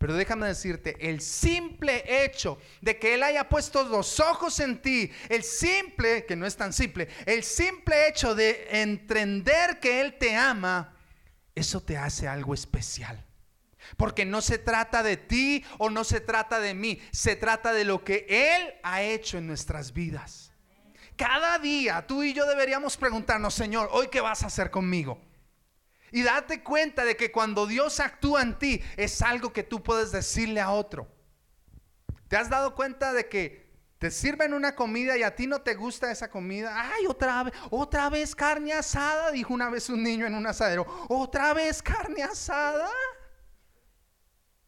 Pero 0.01 0.14
déjame 0.14 0.47
decirte, 0.47 0.97
el 0.99 1.21
simple 1.21 2.25
hecho 2.25 2.59
de 2.81 2.99
que 2.99 3.12
Él 3.12 3.23
haya 3.23 3.51
puesto 3.51 3.83
los 3.83 4.19
ojos 4.19 4.59
en 4.61 4.81
ti, 4.81 5.12
el 5.29 5.43
simple, 5.43 6.25
que 6.25 6.37
no 6.37 6.47
es 6.47 6.57
tan 6.57 6.73
simple, 6.73 7.07
el 7.27 7.45
simple 7.45 8.09
hecho 8.09 8.35
de 8.35 8.66
entender 8.71 9.79
que 9.79 10.01
Él 10.01 10.16
te 10.16 10.35
ama, 10.35 10.97
eso 11.55 11.83
te 11.83 11.99
hace 11.99 12.27
algo 12.27 12.55
especial. 12.55 13.27
Porque 13.99 14.25
no 14.25 14.40
se 14.40 14.57
trata 14.57 15.03
de 15.03 15.19
ti 15.19 15.66
o 15.77 15.90
no 15.90 16.05
se 16.05 16.21
trata 16.21 16.61
de 16.61 16.73
mí, 16.73 16.99
se 17.12 17.37
trata 17.37 17.75
de 17.75 17.85
lo 17.85 18.03
que 18.03 18.25
Él 18.31 18.73
ha 18.83 19.03
hecho 19.03 19.37
en 19.37 19.47
nuestras 19.47 19.93
vidas. 19.93 20.50
Cada 21.20 21.59
día 21.59 22.06
tú 22.06 22.22
y 22.22 22.33
yo 22.33 22.46
deberíamos 22.46 22.96
preguntarnos, 22.96 23.52
Señor, 23.52 23.90
¿hoy 23.92 24.09
qué 24.09 24.22
vas 24.22 24.42
a 24.42 24.46
hacer 24.46 24.70
conmigo? 24.70 25.20
Y 26.12 26.22
date 26.22 26.62
cuenta 26.62 27.04
de 27.04 27.14
que 27.14 27.30
cuando 27.30 27.66
Dios 27.66 28.00
actúa 28.00 28.40
en 28.40 28.59
ti 28.59 28.80
es 28.96 29.20
algo 29.20 29.52
que 29.52 29.62
tú 29.62 29.83
puedes 29.83 30.12
decirle 30.12 30.62
a 30.62 30.70
otro. 30.70 31.14
¿Te 32.28 32.38
has 32.38 32.48
dado 32.48 32.74
cuenta 32.74 33.12
de 33.12 33.28
que 33.28 33.70
te 33.98 34.11
sirven 34.11 34.54
una 34.54 34.74
comida 34.74 35.18
y 35.18 35.22
a 35.22 35.37
ti 35.37 35.46
no 35.46 35.61
te 35.61 35.74
gusta 35.74 36.11
esa 36.11 36.30
comida? 36.30 36.72
Ay, 36.74 37.06
otra 37.06 37.42
vez, 37.42 37.54
otra 37.68 38.09
vez 38.09 38.35
carne 38.35 38.72
asada, 38.72 39.30
dijo 39.30 39.52
una 39.52 39.68
vez 39.68 39.90
un 39.90 40.02
niño 40.02 40.24
en 40.24 40.35
un 40.35 40.46
asadero. 40.46 40.87
Otra 41.11 41.52
vez 41.52 41.83
carne 41.83 42.22
asada. 42.22 42.88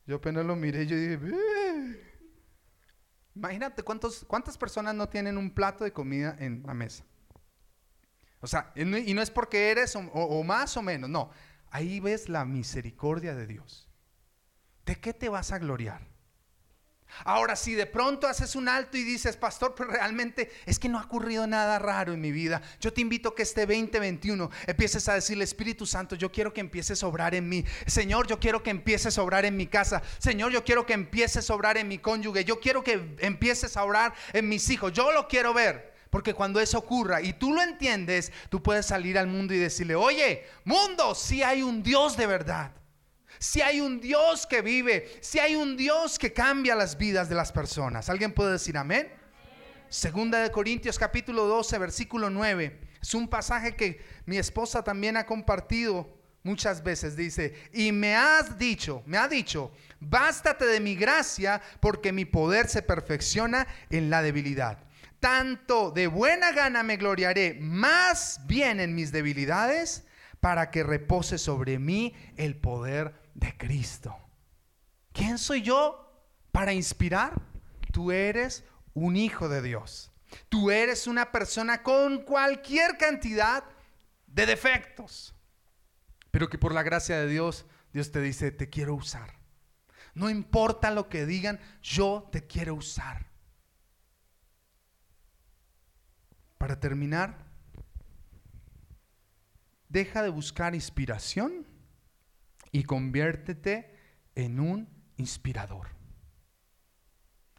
Yo 0.05 0.17
apenas 0.17 0.45
lo 0.45 0.55
miré 0.55 0.83
y 0.83 0.87
yo 0.87 0.97
dije, 0.97 2.12
Imagínate 3.35 3.83
cuántos, 3.83 4.25
cuántas 4.27 4.59
personas 4.59 4.95
no 4.95 5.09
tienen 5.09 5.39
un 5.39 5.51
plato 5.51 5.85
de 5.85 5.93
comida 5.93 6.37
en 6.39 6.63
la 6.67 6.75
mesa. 6.75 7.05
O 8.41 8.47
sea, 8.47 8.73
y 8.75 8.85
no 8.85 9.23
es 9.23 9.31
porque 9.31 9.71
eres 9.71 9.97
o 9.97 10.43
más 10.45 10.77
o 10.77 10.83
menos, 10.83 11.09
no. 11.09 11.31
Ahí 11.71 12.01
ves 12.01 12.29
la 12.29 12.45
misericordia 12.45 13.35
de 13.35 13.47
Dios. 13.47 13.89
¿De 14.85 14.97
qué 14.97 15.15
te 15.15 15.29
vas 15.29 15.53
a 15.53 15.59
gloriar? 15.59 16.12
Ahora, 17.25 17.57
si 17.57 17.75
de 17.75 17.87
pronto 17.87 18.27
haces 18.27 18.57
un 18.57 18.69
alto 18.69 18.97
y 18.97 19.05
dices, 19.05 19.37
pastor, 19.37 19.75
pero 19.75 19.91
realmente 19.91 20.51
es 20.67 20.79
que 20.79 20.89
no 20.89 20.99
ha 20.99 21.05
ocurrido 21.05 21.47
nada 21.47 21.79
raro 21.79 22.13
en 22.13 22.21
mi 22.21 22.33
vida, 22.33 22.63
yo 22.81 22.93
te 22.93 23.01
invito 23.01 23.31
a 23.31 23.35
que 23.35 23.43
este 23.43 23.67
2021 23.67 24.51
empieces 24.67 25.09
a 25.09 25.15
decirle, 25.15 25.45
Espíritu 25.45 25.87
Santo, 25.87 26.17
yo 26.17 26.33
quiero 26.33 26.53
que 26.53 26.61
empieces 26.61 27.03
a 27.03 27.07
obrar 27.07 27.35
en 27.35 27.49
mí. 27.49 27.65
Señor, 27.87 28.27
yo 28.27 28.39
quiero 28.41 28.63
que 28.63 28.71
empieces 28.71 29.19
a 29.19 29.23
obrar 29.23 29.45
en 29.45 29.57
mi 29.57 29.67
casa. 29.67 30.03
Señor, 30.19 30.53
yo 30.53 30.65
quiero 30.65 30.87
que 30.87 30.93
empieces 30.93 31.49
a 31.49 31.55
obrar 31.55 31.77
en 31.77 31.89
mi 31.89 31.99
cónyuge. 31.99 32.45
Yo 32.45 32.61
quiero 32.61 32.83
que 32.83 33.17
empieces 33.19 33.77
a 33.77 33.85
obrar 33.85 34.15
en 34.33 34.49
mis 34.49 34.69
hijos. 34.71 34.93
Yo 34.93 35.13
lo 35.13 35.29
quiero 35.29 35.55
ver. 35.55 35.93
Porque 36.11 36.35
cuando 36.35 36.61
eso 36.61 36.77
ocurra 36.77 37.23
y 37.23 37.33
tú 37.33 37.55
lo 37.55 37.63
entiendes, 37.63 38.33
tú 38.51 38.63
puedes 38.63 38.85
salir 38.85 39.17
al 39.17 39.29
mundo 39.29 39.55
y 39.55 39.59
decirle, 39.59 39.95
oye, 39.95 40.45
mundo, 40.65 41.15
si 41.15 41.43
hay 41.43 41.63
un 41.63 41.83
Dios 41.83 42.19
de 42.19 42.27
verdad 42.27 42.73
si 43.43 43.61
hay 43.61 43.81
un 43.81 44.01
Dios 44.01 44.47
que 44.47 44.63
vive, 44.63 45.19
si 45.21 45.41
hay 45.41 45.57
un 45.57 45.77
Dios 45.77 46.17
que 46.17 46.33
cambia 46.33 46.77
las 46.77 46.97
vidas 46.97 47.29
de 47.29 47.35
las 47.35 47.51
personas. 47.51 48.09
¿Alguien 48.09 48.33
puede 48.33 48.53
decir 48.53 48.79
amén? 48.79 49.13
Segunda 49.89 50.39
de 50.39 50.53
Corintios 50.53 50.97
capítulo 50.97 51.47
12, 51.47 51.77
versículo 51.79 52.31
9. 52.31 52.79
Es 53.03 53.15
un 53.15 53.27
pasaje 53.27 53.75
que 53.75 54.01
mi 54.27 54.39
esposa 54.39 54.85
también 54.85 55.17
ha 55.17 55.27
compartido 55.27 56.09
muchas 56.45 56.85
veces. 56.85 57.17
Dice, 57.17 57.55
y 57.73 57.91
me 57.91 58.15
has 58.15 58.57
dicho, 58.59 59.03
me 59.07 59.19
ha 59.19 59.27
dicho, 59.27 59.73
bástate 59.99 60.65
de 60.65 60.79
mi 60.79 60.95
gracia 60.95 61.61
porque 61.81 62.13
mi 62.13 62.25
poder 62.25 62.69
se 62.69 62.83
perfecciona 62.83 63.67
en 63.91 64.09
la 64.09 64.23
debilidad. 64.23 64.79
Tanto 65.19 65.91
de 65.91 66.07
buena 66.07 66.53
gana 66.53 66.85
me 66.85 66.97
gloriaré 66.97 67.59
más 67.61 68.41
bien 68.47 68.79
en 68.79 68.95
mis 68.95 69.11
debilidades 69.11 70.05
para 70.43 70.73
que 70.73 70.83
repose 70.83 71.39
sobre 71.39 71.79
mí 71.79 72.17
el 72.37 72.57
poder 72.57 73.15
de 73.35 73.57
Cristo. 73.57 74.19
¿Quién 75.13 75.39
soy 75.39 75.63
yo 75.63 76.13
para 76.51 76.73
inspirar? 76.73 77.41
Tú 77.93 78.11
eres 78.11 78.65
un 78.93 79.15
hijo 79.15 79.49
de 79.49 79.63
Dios. 79.63 80.11
Tú 80.49 80.73
eres 80.73 81.07
una 81.07 81.31
persona 81.31 81.85
con 81.85 82.25
cualquier 82.25 82.99
cantidad 82.99 83.63
de 84.27 84.47
defectos, 84.47 85.33
pero 86.33 86.49
que 86.49 86.59
por 86.59 86.75
la 86.75 86.83
gracia 86.83 87.21
de 87.21 87.29
Dios, 87.29 87.65
Dios 87.93 88.11
te 88.11 88.21
dice, 88.21 88.51
te 88.51 88.69
quiero 88.69 88.97
usar. 88.97 89.37
No 90.13 90.29
importa 90.29 90.91
lo 90.91 91.09
que 91.09 91.25
digan, 91.25 91.61
yo 91.85 92.29
te 92.33 92.49
quiero 92.49 92.75
usar. 92.75 93.27
Para 96.59 96.81
terminar, 96.81 97.52
deja 99.93 100.23
de 100.23 100.31
buscar 100.31 100.75
inspiración 100.75 101.67
y 102.71 102.85
conviértete 102.85 103.95
en 104.35 104.59
un 104.59 104.89
inspirador. 105.19 105.89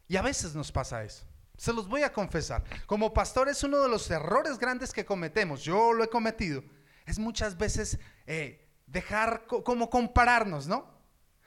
Y 0.08 0.18
a 0.18 0.24
veces 0.24 0.56
nos 0.56 0.72
pasa 0.72 1.04
eso. 1.04 1.26
Se 1.56 1.72
los 1.72 1.88
voy 1.88 2.02
a 2.02 2.12
confesar. 2.12 2.64
Como 2.88 3.14
pastor 3.14 3.48
es 3.48 3.64
uno 3.64 3.80
de 3.80 3.88
los 3.88 4.10
errores 4.10 4.58
grandes 4.58 4.92
que 4.92 5.06
cometemos. 5.06 5.64
Yo 5.64 5.94
lo 5.94 6.04
he 6.04 6.10
cometido. 6.10 6.64
Es 7.06 7.20
muchas 7.20 7.58
veces 7.58 8.00
eh, 8.26 8.68
dejar 8.88 9.46
como 9.46 9.90
compararnos, 9.90 10.68
¿no? 10.68 10.92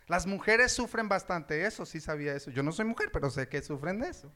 Las 0.07 0.27
mujeres 0.27 0.73
sufren 0.73 1.09
bastante 1.09 1.67
eso, 1.67 1.85
sí 1.85 2.01
sabía 2.01 2.35
eso. 2.35 2.53
Yo 2.53 2.63
no 2.63 2.71
soy 2.71 2.85
mujer, 2.85 3.11
pero 3.13 3.29
sé 3.29 3.49
que 3.49 3.61
sufren 3.61 3.99
de 3.99 4.11
eso. 4.11 4.33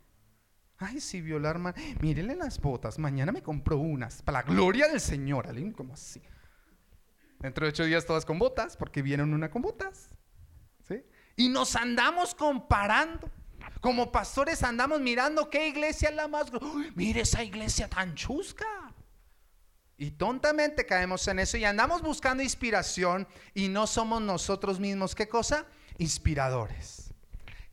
Ay, 0.78 1.00
sí, 1.00 1.20
violar, 1.20 1.58
man. 1.58 1.74
Mírenle 2.00 2.34
las 2.34 2.58
botas. 2.58 2.98
Mañana 2.98 3.30
me 3.30 3.42
compro 3.42 3.78
unas. 3.78 4.22
Para 4.22 4.38
la 4.38 4.42
gloria 4.42 4.88
del 4.88 5.00
Señor. 5.00 5.46
Alguien 5.46 5.72
como 5.72 5.94
así. 5.94 6.20
Dentro 7.40 7.64
de 7.64 7.70
ocho 7.70 7.84
días 7.84 8.04
todas 8.04 8.24
con 8.24 8.38
botas, 8.38 8.76
porque 8.76 9.02
vieron 9.02 9.32
una 9.32 9.50
con 9.50 9.62
botas. 9.62 10.08
¿sí? 10.86 11.02
Y 11.36 11.48
nos 11.48 11.74
andamos 11.74 12.34
comparando. 12.34 13.30
Como 13.80 14.12
pastores 14.12 14.62
andamos 14.62 15.00
mirando 15.00 15.48
qué 15.48 15.68
iglesia 15.68 16.10
es 16.10 16.14
la 16.14 16.28
más... 16.28 16.52
mire 16.94 17.22
esa 17.22 17.42
iglesia 17.42 17.88
tan 17.88 18.14
chusca. 18.14 18.66
Y 19.96 20.12
tontamente 20.12 20.86
caemos 20.86 21.26
en 21.28 21.38
eso 21.38 21.56
y 21.56 21.64
andamos 21.64 22.02
buscando 22.02 22.42
inspiración 22.42 23.26
y 23.54 23.68
no 23.68 23.86
somos 23.86 24.20
nosotros 24.20 24.80
mismos. 24.80 25.14
¿Qué 25.14 25.28
cosa? 25.28 25.66
Inspiradores. 25.98 27.12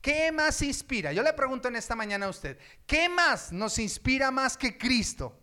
¿Qué 0.02 0.32
más 0.32 0.62
inspira? 0.62 1.12
Yo 1.12 1.24
le 1.24 1.34
pregunto 1.34 1.68
en 1.68 1.76
esta 1.76 1.96
mañana 1.96 2.28
a 2.28 2.30
usted, 2.30 2.58
¿qué 2.86 3.10
más 3.10 3.52
nos 3.52 3.80
inspira 3.80 4.32
más 4.32 4.58
que 4.58 4.78
Cristo? 4.78 5.38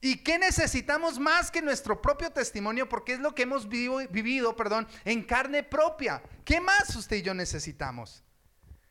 ¿Y 0.00 0.16
qué 0.22 0.38
necesitamos 0.38 1.18
más 1.18 1.50
que 1.50 1.60
nuestro 1.60 2.00
propio 2.00 2.30
testimonio? 2.30 2.88
Porque 2.88 3.12
es 3.12 3.20
lo 3.20 3.34
que 3.34 3.42
hemos 3.42 3.68
vivido, 3.68 4.56
perdón, 4.56 4.88
en 5.04 5.22
carne 5.22 5.62
propia. 5.62 6.22
¿Qué 6.44 6.60
más 6.60 6.96
usted 6.96 7.16
y 7.16 7.22
yo 7.22 7.34
necesitamos? 7.34 8.24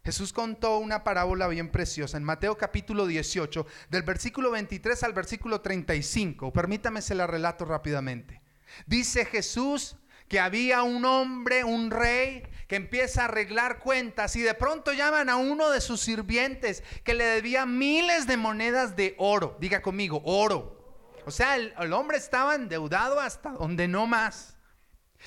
Jesús 0.04 0.32
contó 0.34 0.78
una 0.78 1.04
parábola 1.04 1.48
bien 1.48 1.72
preciosa 1.72 2.18
en 2.18 2.24
Mateo 2.24 2.58
capítulo 2.58 3.08
18, 3.08 3.66
del 3.90 4.04
versículo 4.04 4.52
23 4.52 5.04
al 5.04 5.14
versículo 5.14 5.62
35. 5.62 6.54
Permítame 6.54 7.02
se 7.02 7.16
la 7.16 7.28
relato 7.28 7.66
rápidamente. 7.66 8.42
Dice 8.86 9.26
Jesús 9.26 9.98
que 10.28 10.40
había 10.40 10.84
un 10.84 11.06
hombre, 11.06 11.64
un 11.64 11.90
rey, 11.90 12.44
que 12.68 12.76
empieza 12.76 13.24
a 13.24 13.26
arreglar 13.26 13.80
cuentas 13.80 14.36
y 14.36 14.42
de 14.42 14.54
pronto 14.54 14.94
llaman 14.94 15.28
a 15.28 15.38
uno 15.38 15.72
de 15.72 15.82
sus 15.82 16.02
sirvientes 16.02 16.84
que 17.04 17.16
le 17.16 17.26
debía 17.26 17.66
miles 17.66 18.28
de 18.28 18.38
monedas 18.38 18.96
de 18.96 19.16
oro. 19.18 19.58
Diga 19.60 19.82
conmigo, 19.82 20.22
oro. 20.24 20.79
O 21.26 21.32
sea, 21.32 21.56
el, 21.56 21.94
hombre 21.94 22.18
estaba 22.18 22.56
endeudado 22.56 23.20
hasta 23.20 23.52
donde 23.52 23.88
no 23.88 24.08
más. 24.08 24.56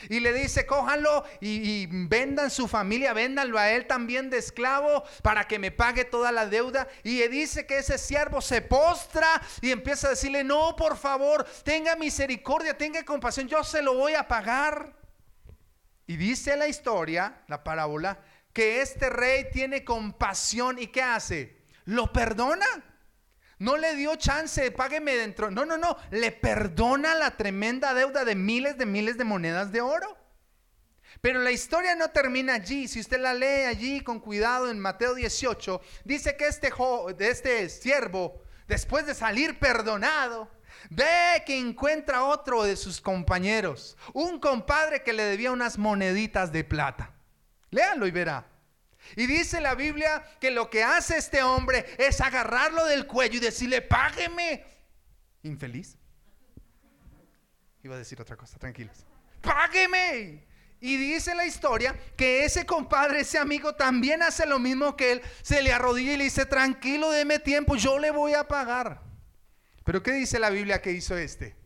Y 0.08 0.20
le 0.20 0.32
dice, 0.32 0.64
cójanlo 0.64 1.24
y, 1.40 1.86
vendan 2.06 2.50
su 2.50 2.66
familia, 2.66 3.12
véndanlo 3.12 3.58
a 3.58 3.70
él 3.70 3.86
también 3.86 4.30
de 4.30 4.38
esclavo 4.38 5.04
para 5.22 5.46
que 5.46 5.58
me 5.58 5.70
pague 5.70 6.04
toda 6.04 6.32
la 6.32 6.46
deuda. 6.46 6.88
Y 7.02 7.18
le 7.18 7.28
dice 7.28 7.66
que 7.66 7.78
ese 7.78 7.98
siervo 7.98 8.40
se 8.40 8.62
postra 8.62 9.42
y 9.60 9.70
empieza 9.70 10.06
a 10.06 10.10
decirle, 10.10 10.44
no, 10.44 10.76
por 10.76 10.96
favor, 10.96 11.44
tenga 11.62 11.94
misericordia, 11.96 12.76
tenga 12.76 13.04
compasión, 13.04 13.48
yo 13.48 13.62
se 13.64 13.82
lo 13.82 13.94
voy 13.94 14.14
a 14.14 14.26
pagar. 14.26 14.96
Y 16.06 16.16
dice 16.16 16.56
la 16.56 16.68
historia, 16.68 17.42
la 17.48 17.62
parábola, 17.62 18.18
que 18.52 18.80
este 18.80 19.08
rey 19.10 19.46
tiene 19.52 19.84
compasión 19.84 20.78
y 20.78 20.88
¿qué 20.88 21.02
hace? 21.02 21.62
Lo 21.84 22.12
perdona. 22.12 22.66
No 23.62 23.76
le 23.76 23.94
dio 23.94 24.16
chance, 24.16 24.72
págueme 24.72 25.14
dentro. 25.14 25.48
No, 25.48 25.64
no, 25.64 25.78
no. 25.78 25.96
Le 26.10 26.32
perdona 26.32 27.14
la 27.14 27.36
tremenda 27.36 27.94
deuda 27.94 28.24
de 28.24 28.34
miles 28.34 28.76
de 28.76 28.86
miles 28.86 29.16
de 29.16 29.22
monedas 29.22 29.70
de 29.70 29.80
oro. 29.80 30.18
Pero 31.20 31.40
la 31.40 31.52
historia 31.52 31.94
no 31.94 32.10
termina 32.10 32.54
allí. 32.54 32.88
Si 32.88 32.98
usted 32.98 33.20
la 33.20 33.32
lee 33.34 33.66
allí 33.68 34.00
con 34.00 34.18
cuidado 34.18 34.68
en 34.68 34.80
Mateo 34.80 35.14
18, 35.14 35.80
dice 36.02 36.36
que 36.36 36.48
este, 36.48 36.72
de 37.16 37.28
este 37.30 37.68
siervo, 37.68 38.42
después 38.66 39.06
de 39.06 39.14
salir 39.14 39.60
perdonado, 39.60 40.50
ve 40.90 41.44
que 41.46 41.56
encuentra 41.56 42.24
otro 42.24 42.64
de 42.64 42.74
sus 42.74 43.00
compañeros, 43.00 43.96
un 44.12 44.40
compadre 44.40 45.04
que 45.04 45.12
le 45.12 45.22
debía 45.22 45.52
unas 45.52 45.78
moneditas 45.78 46.50
de 46.50 46.64
plata. 46.64 47.12
Léalo 47.70 48.08
y 48.08 48.10
verá. 48.10 48.51
Y 49.16 49.26
dice 49.26 49.60
la 49.60 49.74
Biblia 49.74 50.22
que 50.40 50.50
lo 50.50 50.70
que 50.70 50.82
hace 50.82 51.16
este 51.18 51.42
hombre 51.42 51.84
es 51.98 52.20
agarrarlo 52.20 52.84
del 52.86 53.06
cuello 53.06 53.36
y 53.36 53.40
decirle, 53.40 53.82
págueme. 53.82 54.64
Infeliz. 55.42 55.96
Iba 57.82 57.96
a 57.96 57.98
decir 57.98 58.20
otra 58.20 58.36
cosa, 58.36 58.58
tranquilos. 58.58 59.04
Págueme. 59.40 60.46
Y 60.80 60.96
dice 60.96 61.34
la 61.34 61.46
historia 61.46 61.96
que 62.16 62.44
ese 62.44 62.66
compadre, 62.66 63.20
ese 63.20 63.38
amigo 63.38 63.74
también 63.74 64.22
hace 64.22 64.46
lo 64.46 64.58
mismo 64.58 64.96
que 64.96 65.12
él. 65.12 65.22
Se 65.42 65.62
le 65.62 65.72
arrodilla 65.72 66.14
y 66.14 66.16
le 66.16 66.24
dice, 66.24 66.46
tranquilo, 66.46 67.10
deme 67.10 67.38
tiempo, 67.38 67.76
yo 67.76 67.98
le 67.98 68.10
voy 68.10 68.34
a 68.34 68.48
pagar. 68.48 69.00
Pero 69.84 70.02
¿qué 70.02 70.12
dice 70.12 70.38
la 70.38 70.50
Biblia 70.50 70.82
que 70.82 70.92
hizo 70.92 71.16
este? 71.16 71.56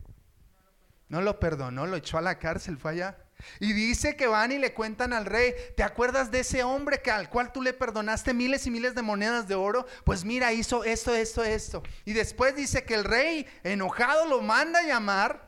No 1.09 1.21
lo 1.21 1.39
perdonó, 1.39 1.85
lo 1.85 1.95
echó 1.95 2.17
a 2.17 2.21
la 2.21 2.37
cárcel, 2.37 2.77
fue 2.77 2.91
allá. 2.91 3.17
Y 3.59 3.73
dice 3.73 4.15
que 4.15 4.27
van 4.27 4.51
y 4.51 4.57
le 4.57 4.73
cuentan 4.73 5.13
al 5.13 5.25
rey, 5.25 5.53
¿te 5.75 5.83
acuerdas 5.83 6.31
de 6.31 6.39
ese 6.39 6.63
hombre 6.63 7.01
que 7.01 7.11
al 7.11 7.29
cual 7.29 7.51
tú 7.51 7.61
le 7.61 7.73
perdonaste 7.73 8.33
miles 8.33 8.65
y 8.67 8.71
miles 8.71 8.95
de 8.95 9.01
monedas 9.01 9.47
de 9.47 9.55
oro? 9.55 9.85
Pues 10.03 10.25
mira, 10.25 10.53
hizo 10.53 10.83
esto, 10.83 11.15
esto, 11.15 11.43
esto. 11.43 11.83
Y 12.05 12.13
después 12.13 12.55
dice 12.55 12.83
que 12.83 12.95
el 12.95 13.03
rey 13.03 13.47
enojado 13.63 14.25
lo 14.27 14.41
manda 14.41 14.79
a 14.79 14.83
llamar 14.83 15.47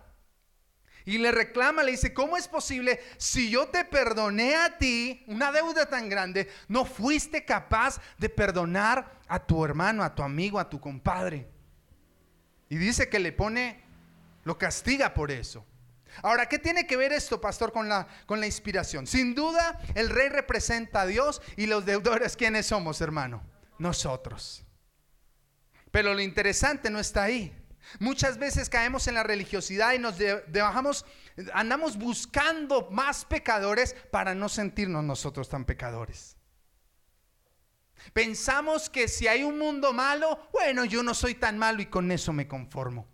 y 1.05 1.17
le 1.17 1.31
reclama, 1.31 1.81
le 1.81 1.91
dice, 1.91 2.13
¿cómo 2.13 2.37
es 2.37 2.47
posible 2.47 2.99
si 3.17 3.49
yo 3.49 3.67
te 3.69 3.83
perdoné 3.85 4.55
a 4.55 4.77
ti 4.77 5.23
una 5.27 5.51
deuda 5.51 5.87
tan 5.87 6.09
grande, 6.09 6.47
no 6.67 6.85
fuiste 6.85 7.45
capaz 7.45 7.99
de 8.17 8.29
perdonar 8.29 9.19
a 9.27 9.39
tu 9.39 9.65
hermano, 9.65 10.03
a 10.03 10.13
tu 10.13 10.21
amigo, 10.21 10.59
a 10.59 10.69
tu 10.69 10.79
compadre? 10.79 11.49
Y 12.69 12.77
dice 12.77 13.09
que 13.09 13.17
le 13.17 13.31
pone, 13.31 13.81
lo 14.43 14.57
castiga 14.59 15.13
por 15.13 15.31
eso. 15.31 15.65
Ahora, 16.21 16.47
¿qué 16.47 16.59
tiene 16.59 16.87
que 16.87 16.97
ver 16.97 17.13
esto, 17.13 17.39
pastor, 17.39 17.71
con 17.71 17.89
la, 17.89 18.07
con 18.25 18.39
la 18.39 18.45
inspiración? 18.45 19.07
Sin 19.07 19.35
duda, 19.35 19.79
el 19.95 20.09
rey 20.09 20.29
representa 20.29 21.01
a 21.01 21.05
Dios 21.05 21.41
y 21.55 21.65
los 21.67 21.85
deudores, 21.85 22.35
¿quiénes 22.35 22.67
somos, 22.67 23.01
hermano? 23.01 23.43
Nosotros. 23.77 24.63
Pero 25.91 26.13
lo 26.13 26.21
interesante 26.21 26.89
no 26.89 26.99
está 26.99 27.23
ahí. 27.23 27.55
Muchas 27.99 28.37
veces 28.37 28.69
caemos 28.69 29.07
en 29.07 29.15
la 29.15 29.23
religiosidad 29.23 29.93
y 29.93 29.99
nos 29.99 30.17
debajamos, 30.17 31.05
andamos 31.53 31.97
buscando 31.97 32.89
más 32.91 33.25
pecadores 33.25 33.95
para 34.11 34.35
no 34.35 34.49
sentirnos 34.49 35.03
nosotros 35.03 35.49
tan 35.49 35.65
pecadores. 35.65 36.37
Pensamos 38.13 38.89
que 38.89 39.07
si 39.07 39.27
hay 39.27 39.43
un 39.43 39.57
mundo 39.57 39.93
malo, 39.93 40.49
bueno, 40.51 40.85
yo 40.85 41.03
no 41.03 41.13
soy 41.13 41.35
tan 41.35 41.57
malo 41.57 41.81
y 41.81 41.87
con 41.87 42.11
eso 42.11 42.31
me 42.31 42.47
conformo. 42.47 43.07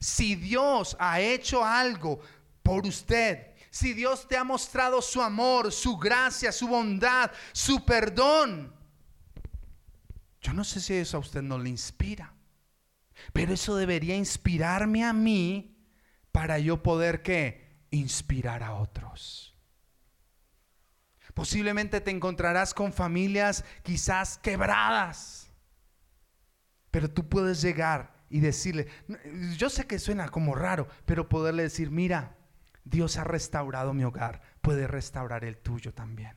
Si 0.00 0.34
Dios 0.34 0.96
ha 0.98 1.20
hecho 1.20 1.62
algo 1.62 2.20
por 2.62 2.86
usted, 2.86 3.50
si 3.70 3.92
Dios 3.92 4.26
te 4.26 4.36
ha 4.36 4.44
mostrado 4.44 5.02
su 5.02 5.20
amor, 5.20 5.70
su 5.70 5.96
gracia, 5.98 6.50
su 6.50 6.66
bondad, 6.66 7.30
su 7.52 7.84
perdón, 7.84 8.74
yo 10.40 10.52
no 10.54 10.64
sé 10.64 10.80
si 10.80 10.94
eso 10.94 11.18
a 11.18 11.20
usted 11.20 11.42
no 11.42 11.58
le 11.58 11.68
inspira, 11.68 12.34
pero 13.32 13.52
eso 13.52 13.76
debería 13.76 14.16
inspirarme 14.16 15.04
a 15.04 15.12
mí 15.12 15.76
para 16.32 16.58
yo 16.58 16.82
poder 16.82 17.22
que 17.22 17.84
inspirar 17.90 18.62
a 18.62 18.74
otros. 18.74 19.54
Posiblemente 21.34 22.00
te 22.00 22.10
encontrarás 22.10 22.74
con 22.74 22.92
familias 22.92 23.64
quizás 23.82 24.38
quebradas, 24.38 25.50
pero 26.90 27.08
tú 27.10 27.28
puedes 27.28 27.60
llegar 27.60 28.19
y 28.30 28.40
decirle, 28.40 28.86
yo 29.56 29.68
sé 29.68 29.86
que 29.86 29.98
suena 29.98 30.28
como 30.28 30.54
raro, 30.54 30.88
pero 31.04 31.28
poderle 31.28 31.64
decir, 31.64 31.90
mira, 31.90 32.36
Dios 32.84 33.16
ha 33.16 33.24
restaurado 33.24 33.92
mi 33.92 34.04
hogar, 34.04 34.40
puede 34.62 34.86
restaurar 34.86 35.44
el 35.44 35.58
tuyo 35.58 35.92
también. 35.92 36.36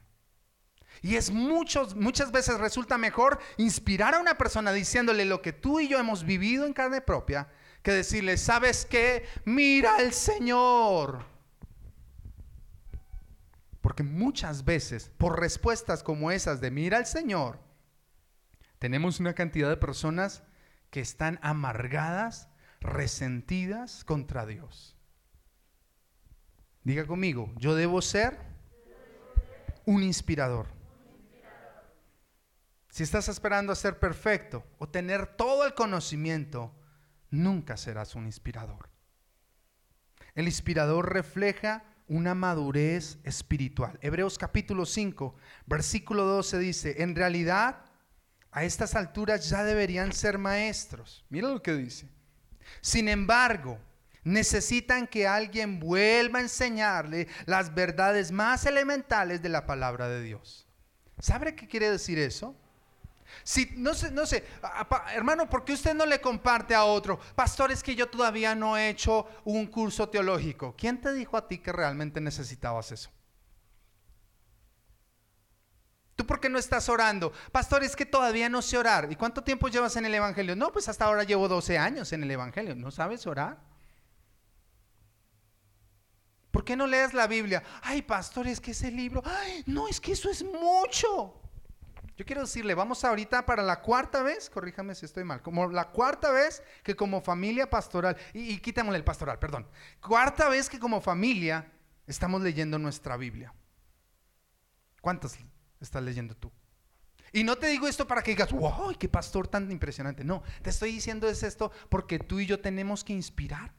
Y 1.02 1.16
es 1.16 1.32
muchos, 1.32 1.96
muchas 1.96 2.32
veces 2.32 2.60
resulta 2.60 2.98
mejor 2.98 3.40
inspirar 3.58 4.16
a 4.16 4.20
una 4.20 4.38
persona 4.38 4.72
diciéndole 4.72 5.26
lo 5.26 5.42
que 5.42 5.54
tú 5.54 5.80
y 5.80 5.88
yo 5.88 6.00
hemos 6.00 6.24
vivido 6.24 6.66
en 6.66 6.74
carne 6.74 7.02
propia, 7.02 7.48
que 7.82 7.92
decirle, 7.92 8.38
¿sabes 8.38 8.86
qué? 8.86 9.26
Mira 9.46 9.96
al 9.96 10.14
Señor. 10.14 11.26
Porque 13.82 14.04
muchas 14.04 14.64
veces, 14.66 15.12
por 15.18 15.40
respuestas 15.40 16.04
como 16.04 16.32
esas 16.32 16.62
de 16.62 16.72
mira 16.72 16.98
al 16.98 17.06
Señor, 17.06 17.60
tenemos 18.80 19.20
una 19.20 19.34
cantidad 19.34 19.70
de 19.70 19.78
personas 19.78 20.44
que 20.94 21.02
están 21.02 21.40
amargadas, 21.42 22.50
resentidas 22.80 24.06
contra 24.06 24.46
Dios. 24.46 24.96
Diga 26.84 27.08
conmigo, 27.08 27.52
yo 27.58 27.74
debo 27.74 28.00
ser 28.04 28.38
un 29.86 30.04
inspirador. 30.04 30.68
Si 32.90 33.02
estás 33.02 33.28
esperando 33.28 33.74
a 33.74 33.76
ser 33.76 33.98
perfecto 33.98 34.64
o 34.78 34.88
tener 34.88 35.26
todo 35.26 35.66
el 35.66 35.74
conocimiento, 35.74 36.76
nunca 37.32 37.76
serás 37.76 38.14
un 38.14 38.28
inspirador. 38.28 38.92
El 40.36 40.46
inspirador 40.46 41.12
refleja 41.12 41.86
una 42.08 42.36
madurez 42.36 43.18
espiritual. 43.24 43.98
Hebreos 44.04 44.38
capítulo 44.38 44.86
5, 44.86 45.36
versículo 45.66 46.26
12 46.26 46.60
dice, 46.60 47.02
en 47.02 47.16
realidad 47.16 47.84
a 48.54 48.64
estas 48.64 48.96
alturas 48.96 49.50
ya 49.50 49.64
deberían 49.64 50.14
ser 50.14 50.38
maestros. 50.38 51.26
Mira 51.30 51.50
lo 51.50 51.62
que 51.62 51.74
dice. 51.74 52.08
Sin 52.82 53.10
embargo, 53.10 53.80
necesitan 54.24 55.08
que 55.08 55.28
alguien 55.28 55.80
vuelva 55.80 56.40
a 56.40 56.44
enseñarle 56.44 57.28
las 57.46 57.74
verdades 57.74 58.32
más 58.32 58.66
elementales 58.66 59.42
de 59.42 59.50
la 59.50 59.66
palabra 59.66 60.08
de 60.08 60.22
Dios. 60.22 60.68
¿Sabe 61.20 61.56
qué 61.56 61.68
quiere 61.68 61.90
decir 61.90 62.20
eso? 62.20 62.56
Si, 63.44 63.72
no 63.76 63.96
sé, 63.96 64.12
no 64.12 64.28
sé, 64.28 64.44
hermano, 65.16 65.50
¿por 65.50 65.66
qué 65.66 65.74
usted 65.74 65.96
no 65.96 66.06
le 66.06 66.22
comparte 66.22 66.76
a 66.76 66.84
otro? 66.84 67.20
Pastor, 67.36 67.72
es 67.72 67.82
que 67.82 67.96
yo 67.96 68.08
todavía 68.08 68.54
no 68.54 68.78
he 68.78 68.90
hecho 68.90 69.28
un 69.44 69.66
curso 69.66 70.08
teológico. 70.10 70.76
¿Quién 70.78 71.02
te 71.02 71.12
dijo 71.14 71.36
a 71.36 71.48
ti 71.48 71.58
que 71.58 71.72
realmente 71.72 72.22
necesitabas 72.22 72.92
eso? 72.92 73.10
¿Tú 76.24 76.28
por 76.28 76.40
qué 76.40 76.48
no 76.48 76.58
estás 76.58 76.88
orando? 76.88 77.34
Pastor, 77.52 77.84
es 77.84 77.98
que 77.98 78.06
todavía 78.06 78.48
no 78.48 78.62
sé 78.62 78.78
orar. 78.78 79.12
¿Y 79.12 79.18
cuánto 79.18 79.44
tiempo 79.44 79.68
llevas 79.68 79.98
en 79.98 80.06
el 80.06 80.14
Evangelio? 80.16 80.56
No, 80.56 80.72
pues 80.72 80.88
hasta 80.88 81.04
ahora 81.04 81.26
llevo 81.26 81.50
12 81.50 81.78
años 81.78 82.14
en 82.14 82.24
el 82.24 82.32
Evangelio. 82.32 82.76
¿No 82.76 82.92
sabes 82.92 83.28
orar? 83.28 83.58
¿por 86.50 86.64
qué 86.64 86.78
no 86.78 86.88
lees 86.88 87.14
la 87.14 87.28
Biblia? 87.28 87.62
Ay, 87.82 88.04
pastor, 88.04 88.48
es 88.48 88.62
que 88.62 88.72
ese 88.72 88.90
libro, 88.90 89.22
ay, 89.26 89.66
no, 89.66 89.90
es 89.90 90.00
que 90.00 90.14
eso 90.14 90.30
es 90.30 90.46
mucho. 90.46 91.42
Yo 92.16 92.26
quiero 92.26 92.44
decirle, 92.44 92.74
vamos 92.74 93.04
ahorita 93.04 93.46
para 93.46 93.62
la 93.64 93.82
cuarta 93.82 94.24
vez, 94.24 94.50
corríjame 94.50 94.96
si 94.96 95.06
estoy 95.06 95.26
mal, 95.26 95.42
como 95.42 95.68
la 95.68 95.90
cuarta 95.90 96.32
vez 96.32 96.64
que 96.84 96.96
como 96.96 97.20
familia 97.20 97.70
pastoral, 97.70 98.16
y, 98.34 98.54
y 98.54 98.62
el 98.66 99.04
pastoral, 99.04 99.40
perdón, 99.40 99.68
cuarta 100.00 100.48
vez 100.48 100.70
que 100.70 100.80
como 100.80 101.02
familia 101.02 101.70
estamos 102.08 102.42
leyendo 102.42 102.80
nuestra 102.80 103.18
Biblia. 103.18 103.54
¿Cuántas 105.02 105.36
estás 105.86 106.04
leyendo 106.04 106.36
tú? 106.36 106.52
Y 107.32 107.44
no 107.44 107.58
te 107.58 107.68
digo 107.68 107.88
esto 107.88 108.06
para 108.06 108.22
que 108.22 108.32
digas, 108.32 108.52
wow, 108.52 108.94
qué 108.98 109.10
pastor 109.10 109.48
tan 109.48 109.72
impresionante. 109.72 110.24
No, 110.24 110.44
te 110.62 110.70
estoy 110.70 110.92
diciendo 110.92 111.28
es 111.28 111.42
esto 111.42 111.72
porque 111.90 112.20
tú 112.20 112.40
y 112.40 112.46
yo 112.46 112.60
tenemos 112.60 113.04
que 113.04 113.14
inspirar. 113.14 113.74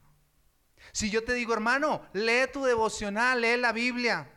Si 0.91 1.09
yo 1.09 1.23
te 1.23 1.33
digo, 1.33 1.53
hermano, 1.53 2.01
lee 2.13 2.49
tu 2.51 2.63
devocional, 2.65 3.41
lee 3.41 3.57
la 3.57 3.71
Biblia. 3.71 4.29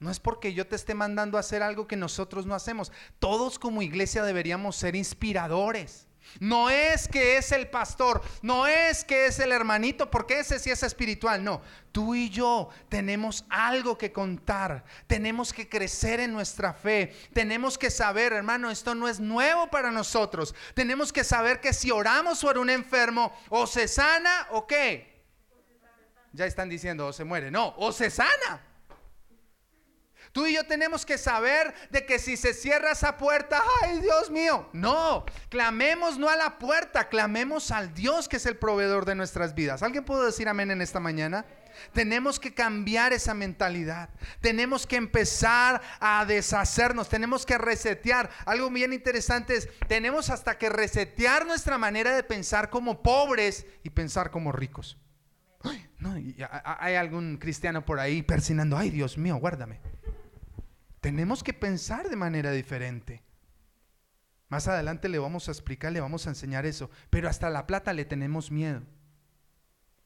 No 0.00 0.10
es 0.10 0.18
porque 0.18 0.52
yo 0.52 0.66
te 0.66 0.76
esté 0.76 0.94
mandando 0.94 1.36
a 1.36 1.40
hacer 1.40 1.62
algo 1.62 1.86
que 1.86 1.96
nosotros 1.96 2.44
no 2.44 2.54
hacemos. 2.54 2.90
Todos 3.18 3.58
como 3.58 3.82
iglesia 3.82 4.24
deberíamos 4.24 4.74
ser 4.74 4.96
inspiradores. 4.96 6.08
No 6.38 6.70
es 6.70 7.08
que 7.08 7.36
es 7.36 7.52
el 7.52 7.68
pastor, 7.68 8.22
no 8.42 8.66
es 8.66 9.04
que 9.04 9.26
es 9.26 9.38
el 9.40 9.52
hermanito, 9.52 10.10
porque 10.10 10.40
ese 10.40 10.58
sí 10.58 10.70
es 10.70 10.82
espiritual. 10.82 11.42
No, 11.42 11.60
tú 11.92 12.14
y 12.14 12.30
yo 12.30 12.68
tenemos 12.88 13.44
algo 13.48 13.98
que 13.98 14.12
contar, 14.12 14.84
tenemos 15.06 15.52
que 15.52 15.68
crecer 15.68 16.20
en 16.20 16.32
nuestra 16.32 16.72
fe, 16.72 17.14
tenemos 17.32 17.76
que 17.76 17.90
saber, 17.90 18.32
hermano, 18.32 18.70
esto 18.70 18.94
no 18.94 19.08
es 19.08 19.20
nuevo 19.20 19.68
para 19.70 19.90
nosotros. 19.90 20.54
Tenemos 20.74 21.12
que 21.12 21.24
saber 21.24 21.60
que 21.60 21.72
si 21.72 21.90
oramos 21.90 22.40
por 22.40 22.58
un 22.58 22.70
enfermo, 22.70 23.32
o 23.48 23.66
se 23.66 23.88
sana 23.88 24.46
o 24.50 24.66
qué. 24.66 25.24
Ya 26.32 26.46
están 26.46 26.68
diciendo, 26.68 27.08
o 27.08 27.12
se 27.12 27.24
muere. 27.24 27.50
No, 27.50 27.74
o 27.76 27.90
se 27.90 28.08
sana. 28.08 28.69
Tú 30.32 30.46
y 30.46 30.54
yo 30.54 30.64
tenemos 30.64 31.04
que 31.04 31.18
saber 31.18 31.74
de 31.90 32.06
que 32.06 32.18
si 32.18 32.36
se 32.36 32.54
cierra 32.54 32.92
esa 32.92 33.16
puerta, 33.16 33.60
ay 33.82 34.00
Dios 34.00 34.30
mío, 34.30 34.68
no, 34.72 35.24
clamemos 35.48 36.18
no 36.18 36.28
a 36.28 36.36
la 36.36 36.58
puerta, 36.58 37.08
clamemos 37.08 37.72
al 37.72 37.94
Dios 37.94 38.28
que 38.28 38.36
es 38.36 38.46
el 38.46 38.56
proveedor 38.56 39.04
de 39.06 39.16
nuestras 39.16 39.54
vidas. 39.54 39.82
¿Alguien 39.82 40.04
puede 40.04 40.26
decir 40.26 40.48
amén 40.48 40.70
en 40.70 40.82
esta 40.82 41.00
mañana? 41.00 41.44
Tenemos 41.92 42.38
que 42.38 42.54
cambiar 42.54 43.12
esa 43.12 43.34
mentalidad. 43.34 44.10
Tenemos 44.40 44.86
que 44.86 44.96
empezar 44.96 45.80
a 45.98 46.24
deshacernos. 46.24 47.08
Tenemos 47.08 47.46
que 47.46 47.58
resetear. 47.58 48.30
Algo 48.44 48.70
bien 48.70 48.92
interesante 48.92 49.56
es, 49.56 49.68
tenemos 49.88 50.30
hasta 50.30 50.58
que 50.58 50.68
resetear 50.68 51.46
nuestra 51.46 51.78
manera 51.78 52.14
de 52.14 52.22
pensar 52.22 52.70
como 52.70 53.02
pobres 53.02 53.66
y 53.82 53.90
pensar 53.90 54.30
como 54.30 54.52
ricos. 54.52 54.98
no, 55.98 56.14
hay 56.14 56.94
algún 56.94 57.36
cristiano 57.38 57.84
por 57.84 58.00
ahí 58.00 58.22
persinando, 58.22 58.76
ay 58.76 58.90
Dios 58.90 59.18
mío, 59.18 59.36
guárdame. 59.36 59.80
Tenemos 61.00 61.42
que 61.42 61.54
pensar 61.54 62.08
de 62.08 62.16
manera 62.16 62.52
diferente. 62.52 63.22
Más 64.48 64.68
adelante 64.68 65.08
le 65.08 65.18
vamos 65.18 65.48
a 65.48 65.52
explicar, 65.52 65.92
le 65.92 66.00
vamos 66.00 66.26
a 66.26 66.30
enseñar 66.30 66.66
eso. 66.66 66.90
Pero 67.08 67.28
hasta 67.28 67.48
la 67.50 67.66
plata 67.66 67.92
le 67.92 68.04
tenemos 68.04 68.50
miedo. 68.50 68.82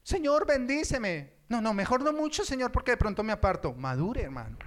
Señor, 0.03 0.45
bendíceme. 0.45 1.33
No, 1.49 1.61
no, 1.61 1.73
mejor 1.73 2.01
no 2.01 2.13
mucho, 2.13 2.45
Señor, 2.45 2.71
porque 2.71 2.91
de 2.91 2.97
pronto 2.97 3.23
me 3.23 3.33
aparto. 3.33 3.73
Madure, 3.73 4.21
hermano. 4.21 4.57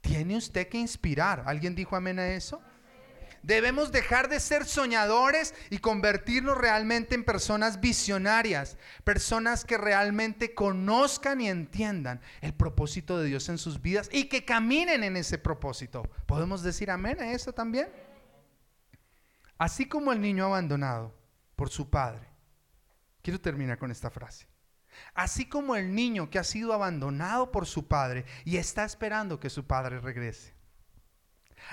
Tiene 0.00 0.36
usted 0.36 0.68
que 0.68 0.78
inspirar. 0.78 1.44
¿Alguien 1.46 1.74
dijo 1.74 1.96
amén 1.96 2.18
a 2.18 2.28
eso? 2.28 2.60
Debemos 3.46 3.92
dejar 3.92 4.28
de 4.28 4.40
ser 4.40 4.64
soñadores 4.64 5.54
y 5.70 5.78
convertirnos 5.78 6.58
realmente 6.58 7.14
en 7.14 7.22
personas 7.22 7.80
visionarias, 7.80 8.76
personas 9.04 9.64
que 9.64 9.78
realmente 9.78 10.52
conozcan 10.52 11.40
y 11.40 11.48
entiendan 11.48 12.20
el 12.40 12.54
propósito 12.54 13.20
de 13.20 13.28
Dios 13.28 13.48
en 13.48 13.58
sus 13.58 13.80
vidas 13.80 14.08
y 14.10 14.24
que 14.24 14.44
caminen 14.44 15.04
en 15.04 15.16
ese 15.16 15.38
propósito. 15.38 16.02
¿Podemos 16.26 16.64
decir 16.64 16.90
amén 16.90 17.20
a 17.20 17.30
eso 17.30 17.52
también? 17.52 17.88
Así 19.58 19.86
como 19.86 20.12
el 20.12 20.20
niño 20.20 20.46
abandonado 20.46 21.14
por 21.54 21.70
su 21.70 21.88
padre. 21.88 22.26
Quiero 23.22 23.40
terminar 23.40 23.78
con 23.78 23.92
esta 23.92 24.10
frase. 24.10 24.48
Así 25.14 25.48
como 25.48 25.76
el 25.76 25.94
niño 25.94 26.30
que 26.30 26.40
ha 26.40 26.44
sido 26.44 26.72
abandonado 26.72 27.52
por 27.52 27.66
su 27.66 27.86
padre 27.86 28.24
y 28.44 28.56
está 28.56 28.84
esperando 28.84 29.38
que 29.38 29.50
su 29.50 29.68
padre 29.68 30.00
regrese. 30.00 30.55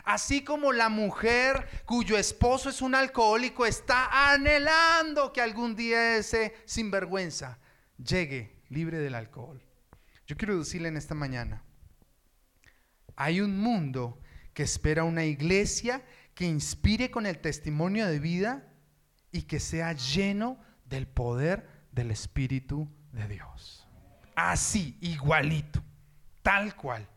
Así 0.04 0.44
como 0.44 0.72
la 0.72 0.90
mujer 0.90 1.84
cuyo 1.86 2.18
esposo 2.18 2.70
es 2.70 2.82
un 2.82 2.96
alcohólico 2.96 3.66
está 3.66 4.32
anhelando 4.32 5.32
que 5.32 5.42
algún 5.42 5.76
día 5.76 6.18
ese 6.18 6.56
sinvergüenza 6.66 7.60
llegue 7.98 8.62
libre 8.70 9.00
del 9.00 9.16
alcohol. 9.16 9.62
Yo 10.28 10.38
quiero 10.38 10.58
decirle 10.58 10.88
en 10.88 10.98
esta 10.98 11.16
mañana, 11.16 11.64
hay 13.16 13.42
un 13.42 13.60
mundo 13.60 14.20
que 14.54 14.64
espera 14.64 15.04
una 15.04 15.26
iglesia 15.26 16.04
que 16.34 16.46
inspire 16.46 17.12
con 17.12 17.26
el 17.26 17.40
testimonio 17.40 18.08
de 18.08 18.20
vida 18.20 18.68
y 19.32 19.44
que 19.44 19.60
sea 19.60 19.94
lleno 19.94 20.58
del 20.86 21.08
poder 21.08 21.68
del 21.92 22.12
Espíritu 22.12 22.90
de 23.12 23.28
Dios. 23.28 23.88
Así, 24.36 24.98
igualito, 25.02 25.84
tal 26.42 26.76
cual. 26.76 27.08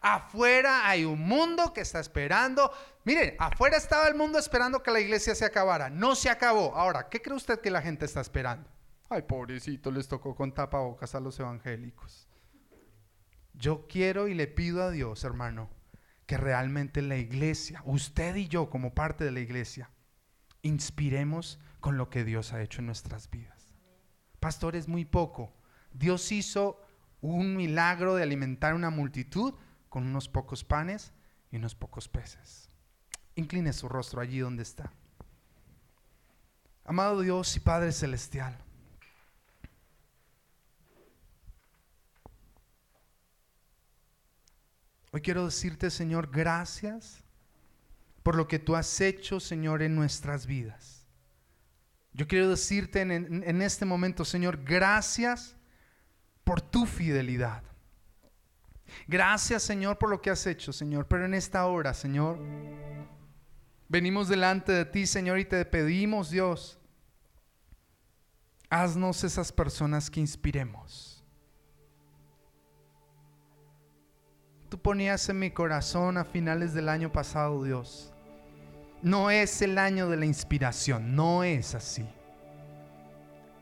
Afuera 0.00 0.88
hay 0.88 1.04
un 1.04 1.20
mundo 1.20 1.72
que 1.72 1.82
está 1.82 2.00
esperando. 2.00 2.72
Miren, 3.04 3.34
afuera 3.38 3.76
estaba 3.76 4.08
el 4.08 4.14
mundo 4.14 4.38
esperando 4.38 4.82
que 4.82 4.90
la 4.90 5.00
iglesia 5.00 5.34
se 5.34 5.44
acabara. 5.44 5.90
No 5.90 6.14
se 6.14 6.30
acabó. 6.30 6.74
Ahora, 6.74 7.08
¿qué 7.08 7.20
cree 7.20 7.36
usted 7.36 7.60
que 7.60 7.70
la 7.70 7.82
gente 7.82 8.04
está 8.04 8.20
esperando? 8.20 8.68
Ay, 9.08 9.22
pobrecito, 9.22 9.90
les 9.90 10.08
tocó 10.08 10.34
con 10.34 10.54
tapabocas 10.54 11.14
a 11.14 11.20
los 11.20 11.38
evangélicos. 11.38 12.28
Yo 13.52 13.86
quiero 13.86 14.28
y 14.28 14.34
le 14.34 14.46
pido 14.46 14.82
a 14.82 14.90
Dios, 14.90 15.24
hermano, 15.24 15.68
que 16.26 16.38
realmente 16.38 17.02
la 17.02 17.16
iglesia, 17.16 17.82
usted 17.84 18.36
y 18.36 18.48
yo 18.48 18.70
como 18.70 18.94
parte 18.94 19.24
de 19.24 19.30
la 19.30 19.40
iglesia, 19.40 19.90
inspiremos 20.62 21.58
con 21.80 21.98
lo 21.98 22.08
que 22.08 22.24
Dios 22.24 22.52
ha 22.52 22.62
hecho 22.62 22.80
en 22.80 22.86
nuestras 22.86 23.28
vidas. 23.28 23.74
Pastor, 24.40 24.76
es 24.76 24.88
muy 24.88 25.04
poco. 25.04 25.52
Dios 25.92 26.32
hizo 26.32 26.80
un 27.20 27.54
milagro 27.54 28.14
de 28.14 28.22
alimentar 28.22 28.74
una 28.74 28.90
multitud 28.90 29.54
con 29.92 30.06
unos 30.06 30.26
pocos 30.26 30.64
panes 30.64 31.12
y 31.50 31.56
unos 31.56 31.74
pocos 31.74 32.08
peces. 32.08 32.70
Incline 33.34 33.74
su 33.74 33.90
rostro 33.90 34.22
allí 34.22 34.38
donde 34.38 34.62
está. 34.62 34.90
Amado 36.82 37.20
Dios 37.20 37.54
y 37.56 37.60
Padre 37.60 37.92
Celestial, 37.92 38.56
hoy 45.10 45.20
quiero 45.20 45.44
decirte, 45.44 45.90
Señor, 45.90 46.30
gracias 46.30 47.22
por 48.22 48.34
lo 48.34 48.48
que 48.48 48.58
tú 48.58 48.74
has 48.76 48.98
hecho, 48.98 49.40
Señor, 49.40 49.82
en 49.82 49.94
nuestras 49.94 50.46
vidas. 50.46 51.06
Yo 52.14 52.26
quiero 52.26 52.48
decirte 52.48 53.02
en, 53.02 53.44
en 53.44 53.60
este 53.60 53.84
momento, 53.84 54.24
Señor, 54.24 54.64
gracias 54.64 55.54
por 56.44 56.62
tu 56.62 56.86
fidelidad. 56.86 57.62
Gracias, 59.06 59.62
Señor, 59.62 59.98
por 59.98 60.10
lo 60.10 60.20
que 60.20 60.30
has 60.30 60.46
hecho, 60.46 60.72
Señor. 60.72 61.06
Pero 61.06 61.24
en 61.24 61.34
esta 61.34 61.66
hora, 61.66 61.94
Señor, 61.94 62.38
venimos 63.88 64.28
delante 64.28 64.72
de 64.72 64.84
ti, 64.84 65.06
Señor, 65.06 65.38
y 65.38 65.44
te 65.44 65.64
pedimos, 65.64 66.30
Dios, 66.30 66.78
haznos 68.70 69.24
esas 69.24 69.52
personas 69.52 70.10
que 70.10 70.20
inspiremos. 70.20 71.22
Tú 74.70 74.80
ponías 74.80 75.28
en 75.28 75.38
mi 75.38 75.50
corazón 75.50 76.16
a 76.16 76.24
finales 76.24 76.72
del 76.72 76.88
año 76.88 77.12
pasado, 77.12 77.62
Dios. 77.62 78.10
No 79.02 79.30
es 79.30 79.60
el 79.60 79.76
año 79.76 80.08
de 80.08 80.16
la 80.16 80.24
inspiración, 80.24 81.14
no 81.14 81.44
es 81.44 81.74
así. 81.74 82.08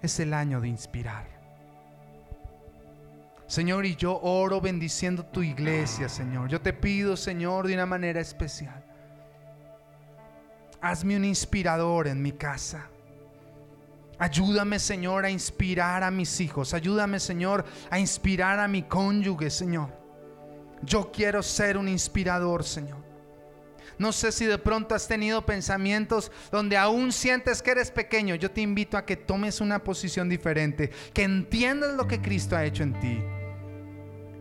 Es 0.02 0.20
el 0.20 0.32
año 0.32 0.60
de 0.60 0.68
inspirar. 0.68 1.39
Señor, 3.50 3.84
y 3.84 3.96
yo 3.96 4.16
oro 4.22 4.60
bendiciendo 4.60 5.24
tu 5.24 5.42
iglesia, 5.42 6.08
Señor. 6.08 6.48
Yo 6.48 6.60
te 6.60 6.72
pido, 6.72 7.16
Señor, 7.16 7.66
de 7.66 7.74
una 7.74 7.84
manera 7.84 8.20
especial. 8.20 8.84
Hazme 10.80 11.16
un 11.16 11.24
inspirador 11.24 12.06
en 12.06 12.22
mi 12.22 12.30
casa. 12.30 12.86
Ayúdame, 14.20 14.78
Señor, 14.78 15.24
a 15.24 15.30
inspirar 15.30 16.04
a 16.04 16.12
mis 16.12 16.40
hijos. 16.40 16.74
Ayúdame, 16.74 17.18
Señor, 17.18 17.64
a 17.90 17.98
inspirar 17.98 18.60
a 18.60 18.68
mi 18.68 18.84
cónyuge, 18.84 19.50
Señor. 19.50 19.88
Yo 20.82 21.10
quiero 21.10 21.42
ser 21.42 21.76
un 21.76 21.88
inspirador, 21.88 22.62
Señor. 22.62 22.98
No 23.98 24.12
sé 24.12 24.30
si 24.30 24.46
de 24.46 24.58
pronto 24.58 24.94
has 24.94 25.08
tenido 25.08 25.44
pensamientos 25.44 26.30
donde 26.52 26.76
aún 26.76 27.10
sientes 27.10 27.62
que 27.62 27.72
eres 27.72 27.90
pequeño. 27.90 28.36
Yo 28.36 28.52
te 28.52 28.60
invito 28.60 28.96
a 28.96 29.04
que 29.04 29.16
tomes 29.16 29.60
una 29.60 29.82
posición 29.82 30.28
diferente, 30.28 30.92
que 31.12 31.24
entiendas 31.24 31.94
lo 31.94 32.06
que 32.06 32.20
Cristo 32.22 32.54
ha 32.54 32.64
hecho 32.64 32.84
en 32.84 32.92
ti 33.00 33.20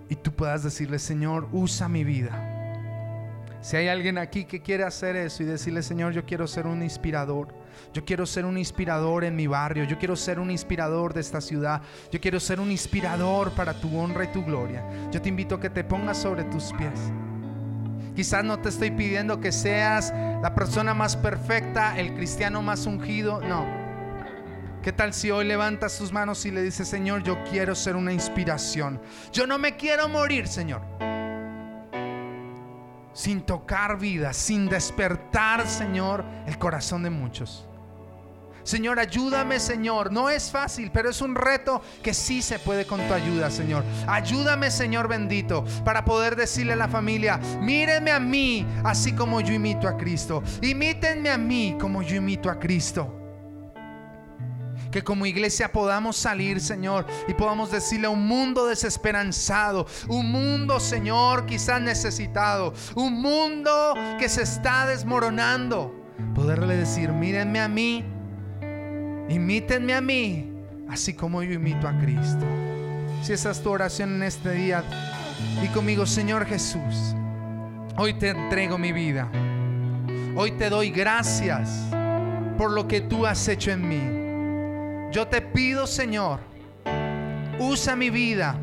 y 0.09 0.15
tú 0.15 0.31
puedas 0.31 0.63
decirle, 0.63 0.99
Señor, 0.99 1.47
usa 1.51 1.87
mi 1.87 2.03
vida. 2.03 2.59
Si 3.61 3.75
hay 3.75 3.89
alguien 3.89 4.17
aquí 4.17 4.45
que 4.45 4.61
quiere 4.61 4.83
hacer 4.83 5.15
eso 5.15 5.43
y 5.43 5.45
decirle, 5.45 5.83
Señor, 5.83 6.13
yo 6.13 6.25
quiero 6.25 6.47
ser 6.47 6.65
un 6.65 6.81
inspirador. 6.81 7.53
Yo 7.93 8.05
quiero 8.05 8.25
ser 8.25 8.45
un 8.45 8.57
inspirador 8.57 9.23
en 9.23 9.35
mi 9.35 9.47
barrio. 9.47 9.83
Yo 9.83 9.97
quiero 9.97 10.15
ser 10.15 10.39
un 10.39 10.49
inspirador 10.49 11.13
de 11.13 11.21
esta 11.21 11.41
ciudad. 11.41 11.81
Yo 12.11 12.21
quiero 12.21 12.39
ser 12.39 12.59
un 12.59 12.71
inspirador 12.71 13.51
para 13.51 13.73
tu 13.73 13.97
honra 13.97 14.23
y 14.23 14.31
tu 14.31 14.43
gloria. 14.43 14.83
Yo 15.11 15.21
te 15.21 15.29
invito 15.29 15.55
a 15.55 15.59
que 15.59 15.69
te 15.69 15.83
pongas 15.83 16.17
sobre 16.17 16.43
tus 16.45 16.71
pies. 16.73 17.11
Quizás 18.15 18.43
no 18.43 18.59
te 18.59 18.69
estoy 18.69 18.91
pidiendo 18.91 19.39
que 19.39 19.51
seas 19.51 20.13
la 20.41 20.53
persona 20.55 20.93
más 20.93 21.15
perfecta, 21.15 21.97
el 21.99 22.15
cristiano 22.15 22.61
más 22.61 22.85
ungido. 22.85 23.41
No. 23.41 23.78
¿Qué 24.81 24.93
tal 24.93 25.13
si 25.13 25.29
hoy 25.29 25.45
levantas 25.45 25.97
tus 25.97 26.11
manos 26.11 26.45
y 26.45 26.51
le 26.51 26.61
dices, 26.61 26.87
Señor, 26.87 27.23
yo 27.23 27.43
quiero 27.43 27.75
ser 27.75 27.95
una 27.95 28.13
inspiración? 28.13 29.01
Yo 29.31 29.45
no 29.45 29.57
me 29.57 29.75
quiero 29.75 30.07
morir, 30.07 30.47
Señor 30.47 30.81
sin 33.19 33.41
tocar 33.41 33.99
vida, 33.99 34.31
sin 34.31 34.69
despertar, 34.69 35.67
Señor, 35.67 36.23
el 36.47 36.57
corazón 36.57 37.03
de 37.03 37.09
muchos. 37.09 37.67
Señor, 38.63 38.97
ayúdame, 38.97 39.59
Señor. 39.59 40.11
No 40.11 40.29
es 40.29 40.51
fácil, 40.51 40.89
pero 40.91 41.09
es 41.09 41.21
un 41.21 41.35
reto 41.35 41.81
que 42.01 42.13
sí 42.13 42.41
se 42.41 42.59
puede 42.59 42.85
con 42.85 43.01
tu 43.07 43.13
ayuda, 43.13 43.51
Señor. 43.51 43.83
Ayúdame, 44.07 44.71
Señor 44.71 45.09
bendito, 45.09 45.65
para 45.83 46.05
poder 46.05 46.37
decirle 46.37 46.73
a 46.73 46.77
la 46.77 46.87
familia, 46.87 47.39
mírenme 47.59 48.11
a 48.11 48.19
mí, 48.19 48.65
así 48.85 49.11
como 49.11 49.41
yo 49.41 49.53
imito 49.53 49.87
a 49.87 49.97
Cristo. 49.97 50.41
Imítenme 50.61 51.29
a 51.29 51.37
mí 51.37 51.75
como 51.79 52.01
yo 52.01 52.15
imito 52.15 52.49
a 52.49 52.57
Cristo. 52.57 53.18
Que 54.91 55.03
como 55.03 55.25
iglesia 55.25 55.71
podamos 55.71 56.17
salir, 56.17 56.59
Señor, 56.59 57.05
y 57.27 57.33
podamos 57.33 57.71
decirle 57.71 58.07
a 58.07 58.09
un 58.09 58.27
mundo 58.27 58.65
desesperanzado, 58.65 59.85
un 60.07 60.31
mundo, 60.31 60.79
Señor, 60.79 61.45
quizás 61.45 61.81
necesitado, 61.81 62.73
un 62.95 63.21
mundo 63.21 63.93
que 64.17 64.27
se 64.29 64.41
está 64.43 64.87
desmoronando, 64.87 65.95
poderle 66.33 66.75
decir, 66.75 67.09
mírenme 67.09 67.59
a 67.59 67.67
mí, 67.67 68.03
imítenme 69.29 69.93
a 69.93 70.01
mí, 70.01 70.53
así 70.89 71.13
como 71.13 71.43
yo 71.43 71.53
imito 71.53 71.87
a 71.87 71.97
Cristo. 71.99 72.45
Si 73.21 73.33
esa 73.33 73.51
es 73.51 73.61
tu 73.61 73.69
oración 73.69 74.15
en 74.15 74.23
este 74.23 74.51
día, 74.51 74.83
y 75.63 75.67
conmigo, 75.67 76.05
Señor 76.05 76.45
Jesús, 76.45 77.15
hoy 77.97 78.13
te 78.15 78.29
entrego 78.29 78.77
mi 78.77 78.91
vida. 78.91 79.29
Hoy 80.35 80.51
te 80.51 80.69
doy 80.69 80.89
gracias 80.89 81.85
por 82.57 82.71
lo 82.71 82.87
que 82.87 83.01
tú 83.01 83.25
has 83.25 83.47
hecho 83.47 83.71
en 83.71 83.87
mí. 83.87 84.28
Yo 85.11 85.27
te 85.27 85.41
pido, 85.41 85.87
Señor, 85.87 86.39
usa 87.57 87.95
mi 87.95 88.11
vida 88.11 88.55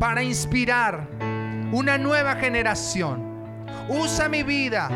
para 0.00 0.20
inspirar 0.20 1.06
una 1.70 1.96
nueva 1.98 2.34
generación. 2.34 3.30
Usa 3.88 4.28
mi 4.28 4.42
vida 4.42 4.90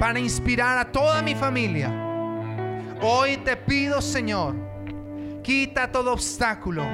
para 0.00 0.18
inspirar 0.18 0.78
a 0.78 0.90
toda 0.90 1.22
mi 1.22 1.36
familia. 1.36 1.92
Hoy 3.02 3.36
te 3.38 3.56
pido, 3.56 4.02
Señor, 4.02 4.56
quita 5.44 5.92
todo 5.92 6.12
obstáculo, 6.12 6.84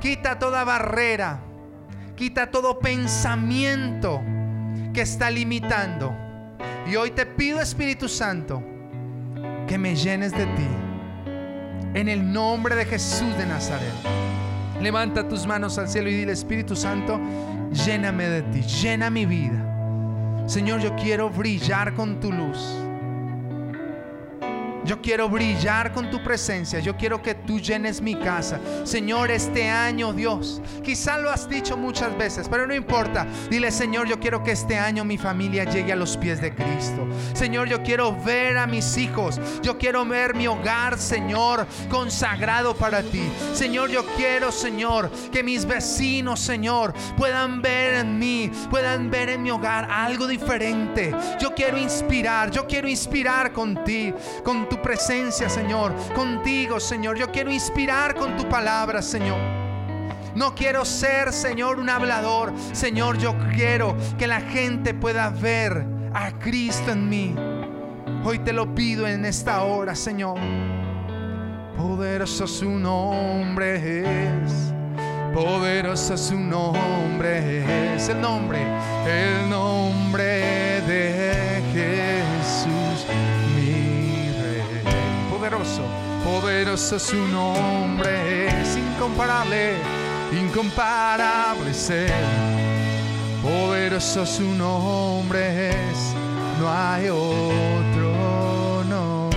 quita 0.00 0.38
toda 0.38 0.64
barrera, 0.64 1.40
quita 2.16 2.50
todo 2.50 2.78
pensamiento 2.78 4.22
que 4.94 5.02
está 5.02 5.30
limitando. 5.30 6.16
Y 6.86 6.96
hoy 6.96 7.10
te 7.10 7.26
pido, 7.26 7.60
Espíritu 7.60 8.08
Santo, 8.08 8.62
que 9.68 9.76
me 9.76 9.94
llenes 9.94 10.32
de 10.32 10.46
ti 10.46 10.93
en 11.94 12.08
el 12.08 12.32
nombre 12.32 12.74
de 12.74 12.84
Jesús 12.84 13.36
de 13.38 13.46
Nazaret. 13.46 13.92
Levanta 14.80 15.26
tus 15.28 15.46
manos 15.46 15.78
al 15.78 15.88
cielo 15.88 16.10
y 16.10 16.14
dile, 16.14 16.32
Espíritu 16.32 16.76
Santo, 16.76 17.20
lléname 17.72 18.28
de 18.28 18.42
ti, 18.42 18.62
llena 18.62 19.08
mi 19.08 19.24
vida. 19.24 20.44
Señor, 20.46 20.80
yo 20.80 20.94
quiero 20.96 21.30
brillar 21.30 21.94
con 21.94 22.20
tu 22.20 22.30
luz. 22.30 22.83
Yo 24.84 25.00
quiero 25.00 25.28
brillar 25.28 25.92
con 25.92 26.10
tu 26.10 26.22
presencia. 26.22 26.78
Yo 26.80 26.96
quiero 26.96 27.22
que 27.22 27.34
tú 27.34 27.58
llenes 27.58 28.00
mi 28.02 28.14
casa. 28.14 28.60
Señor, 28.84 29.30
este 29.30 29.68
año, 29.68 30.12
Dios, 30.12 30.60
quizá 30.82 31.18
lo 31.18 31.30
has 31.30 31.48
dicho 31.48 31.76
muchas 31.76 32.16
veces, 32.18 32.48
pero 32.48 32.66
no 32.66 32.74
importa. 32.74 33.26
Dile, 33.50 33.70
Señor, 33.70 34.06
yo 34.06 34.20
quiero 34.20 34.42
que 34.42 34.52
este 34.52 34.78
año 34.78 35.04
mi 35.04 35.16
familia 35.16 35.64
llegue 35.64 35.92
a 35.92 35.96
los 35.96 36.16
pies 36.16 36.40
de 36.40 36.54
Cristo. 36.54 37.06
Señor, 37.32 37.68
yo 37.68 37.82
quiero 37.82 38.14
ver 38.24 38.58
a 38.58 38.66
mis 38.66 38.98
hijos. 38.98 39.40
Yo 39.62 39.78
quiero 39.78 40.04
ver 40.04 40.34
mi 40.34 40.46
hogar, 40.46 40.98
Señor, 40.98 41.66
consagrado 41.88 42.74
para 42.74 43.02
ti. 43.02 43.22
Señor, 43.54 43.90
yo 43.90 44.04
quiero, 44.16 44.52
Señor, 44.52 45.10
que 45.32 45.42
mis 45.42 45.64
vecinos, 45.64 46.40
Señor, 46.40 46.92
puedan 47.16 47.62
ver 47.62 47.94
en 47.94 48.18
mí, 48.18 48.50
puedan 48.70 49.10
ver 49.10 49.30
en 49.30 49.42
mi 49.42 49.50
hogar 49.50 49.88
algo 49.90 50.26
diferente. 50.26 51.14
Yo 51.40 51.54
quiero 51.54 51.78
inspirar, 51.78 52.50
yo 52.50 52.66
quiero 52.66 52.88
inspirar 52.88 53.52
con 53.52 53.82
ti, 53.84 54.12
con 54.42 54.68
tu 54.74 54.82
presencia, 54.82 55.48
Señor, 55.48 55.94
contigo, 56.14 56.80
Señor. 56.80 57.16
Yo 57.16 57.30
quiero 57.30 57.52
inspirar 57.52 58.14
con 58.14 58.36
tu 58.36 58.48
palabra, 58.48 59.02
Señor. 59.02 59.38
No 60.34 60.52
quiero 60.52 60.84
ser, 60.84 61.32
Señor, 61.32 61.78
un 61.78 61.88
hablador. 61.88 62.52
Señor, 62.72 63.16
yo 63.18 63.36
quiero 63.54 63.96
que 64.18 64.26
la 64.26 64.40
gente 64.40 64.92
pueda 64.92 65.30
ver 65.30 65.86
a 66.12 66.32
Cristo 66.40 66.90
en 66.90 67.08
mí. 67.08 67.36
Hoy 68.24 68.40
te 68.40 68.52
lo 68.52 68.74
pido 68.74 69.06
en 69.06 69.24
esta 69.24 69.62
hora, 69.62 69.94
Señor. 69.94 70.38
Poderoso 71.76 72.48
su 72.48 72.70
nombre 72.70 74.02
es. 74.02 74.72
Poderoso 75.32 76.16
su 76.16 76.36
nombre 76.36 77.94
es. 77.94 78.08
El 78.08 78.20
nombre, 78.20 78.58
el 79.06 79.48
nombre 79.48 80.80
de 80.82 81.62
Jesús 81.72 82.13
poderoso, 86.24 86.98
su 86.98 87.28
nombre, 87.28 88.48
es 88.62 88.76
incomparable, 88.76 89.74
incomparable 90.32 91.72
ser. 91.74 92.10
Poderoso 93.42 94.24
su 94.24 94.54
nombre 94.54 95.68
es, 95.68 96.14
no 96.58 96.68
hay 96.68 97.08
otro 97.10 98.82
nombre. 98.88 99.36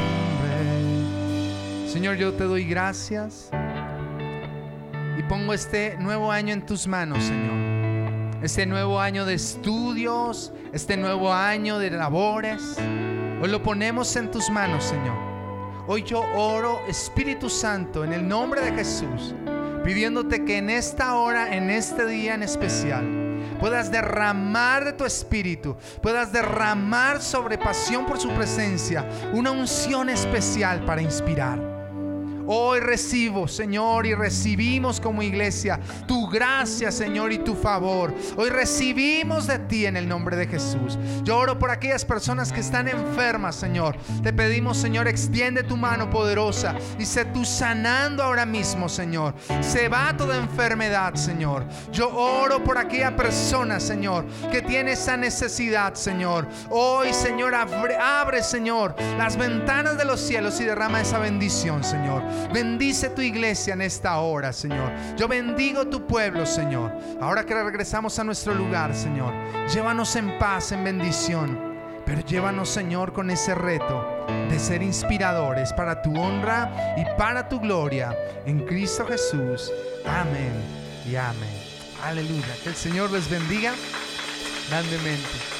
Señor, 1.92 2.16
yo 2.16 2.34
te 2.34 2.46
doy 2.46 2.64
gracias 2.64 3.50
y 5.18 5.24
pongo 5.24 5.54
este 5.54 5.98
nuevo 6.00 6.32
año 6.32 6.54
en 6.54 6.66
tus 6.66 6.88
manos, 6.88 7.22
Señor. 7.22 7.68
Este 8.42 8.66
nuevo 8.66 9.02
año 9.02 9.26
de 9.26 9.34
estudios, 9.34 10.54
este 10.72 10.96
nuevo 10.96 11.34
año 11.34 11.80
de 11.80 11.92
labores. 11.92 12.78
Hoy 13.42 13.50
lo 13.50 13.62
ponemos 13.62 14.16
en 14.16 14.32
tus 14.32 14.50
manos, 14.50 14.86
Señor. 14.86 15.27
Hoy 15.90 16.04
yo 16.04 16.20
oro, 16.36 16.82
Espíritu 16.86 17.50
Santo, 17.50 18.04
en 18.04 18.12
el 18.12 18.28
nombre 18.28 18.60
de 18.60 18.74
Jesús, 18.74 19.34
pidiéndote 19.86 20.44
que 20.44 20.58
en 20.58 20.70
esta 20.70 21.16
hora, 21.16 21.56
en 21.56 21.70
este 21.70 22.06
día 22.06 22.34
en 22.34 22.44
especial, 22.44 23.06
puedas 23.58 23.90
derramar 23.90 24.84
de 24.84 24.92
tu 24.92 25.06
espíritu, 25.06 25.78
puedas 26.02 26.34
derramar 26.34 27.22
sobre 27.22 27.58
pasión 27.58 28.06
por 28.06 28.20
su 28.20 28.28
presencia 28.32 29.08
una 29.34 29.52
unción 29.52 30.10
especial 30.10 30.84
para 30.84 31.02
inspirar. 31.02 31.77
Hoy 32.48 32.80
recibo, 32.80 33.48
Señor, 33.48 34.06
y 34.06 34.14
recibimos 34.14 35.02
como 35.02 35.22
iglesia 35.22 35.80
tu 36.08 36.28
gracia, 36.28 36.92
Señor, 36.92 37.32
y 37.34 37.40
tu 37.40 37.56
favor. 37.56 38.14
Hoy 38.38 38.50
recibimos 38.50 39.48
de 39.48 39.60
ti 39.60 39.86
en 39.86 39.98
el 39.98 40.08
nombre 40.08 40.38
de 40.38 40.48
Jesús. 40.48 40.98
Yo 41.24 41.38
oro 41.38 41.60
por 41.60 41.72
aquellas 41.72 42.06
personas 42.06 42.54
que 42.54 42.62
están 42.62 42.88
enfermas, 42.88 43.56
Señor. 43.56 43.98
Te 44.24 44.32
pedimos, 44.32 44.78
Señor, 44.78 45.08
extiende 45.08 45.64
tu 45.64 45.76
mano 45.76 46.10
poderosa 46.10 46.76
y 46.98 47.06
sé 47.06 47.26
tú 47.26 47.44
sanando 47.44 48.24
ahora 48.24 48.46
mismo, 48.46 48.88
Señor. 48.88 49.34
Se 49.62 49.90
va 49.90 50.16
toda 50.16 50.38
enfermedad, 50.38 51.16
Señor. 51.16 51.66
Yo 51.92 52.10
oro 52.10 52.64
por 52.64 52.78
aquella 52.78 53.16
persona, 53.16 53.80
Señor, 53.80 54.26
que 54.52 54.62
tiene 54.62 54.94
esa 54.94 55.18
necesidad, 55.18 55.96
Señor. 55.96 56.48
Hoy, 56.70 57.14
Señor, 57.14 57.54
abre, 57.54 57.98
abre 57.98 58.38
Señor, 58.42 58.96
las 59.18 59.38
ventanas 59.38 59.98
de 59.98 60.06
los 60.06 60.20
cielos 60.20 60.60
y 60.62 60.66
derrama 60.66 61.02
esa 61.02 61.20
bendición, 61.20 61.84
Señor. 61.84 62.24
Bendice 62.54 63.10
tu 63.10 63.22
iglesia 63.22 63.74
en 63.74 63.82
esta 63.82 64.18
hora, 64.20 64.54
Señor. 64.54 64.92
Yo 65.18 65.28
bendigo 65.28 65.88
tu 65.88 66.06
pueblo, 66.08 66.46
Señor. 66.46 66.92
Ahora 67.22 67.46
que 67.46 67.54
regresamos 67.54 68.18
a 68.20 68.24
nuestro 68.24 68.54
lugar, 68.54 68.96
Señor, 68.96 69.34
llévanos 69.68 70.16
en 70.16 70.38
paz, 70.40 70.72
en 70.72 70.84
bendición. 70.84 71.68
Pero 72.06 72.22
llévanos, 72.22 72.70
Señor, 72.70 73.12
con 73.12 73.30
ese 73.30 73.54
reto 73.54 74.26
de 74.50 74.60
ser 74.60 74.82
inspiradores 74.82 75.74
para 75.74 76.02
tu 76.02 76.18
honra 76.18 76.96
y 76.96 77.04
para 77.18 77.50
tu 77.50 77.60
gloria. 77.60 78.16
En 78.46 78.66
Cristo 78.66 79.06
Jesús. 79.06 79.72
Amén 80.06 80.54
y 81.06 81.16
amén. 81.18 81.50
Aleluya. 82.04 82.56
Que 82.64 82.70
el 82.70 82.76
Señor 82.76 83.12
les 83.12 83.30
bendiga 83.30 83.74
grandemente. 84.70 85.57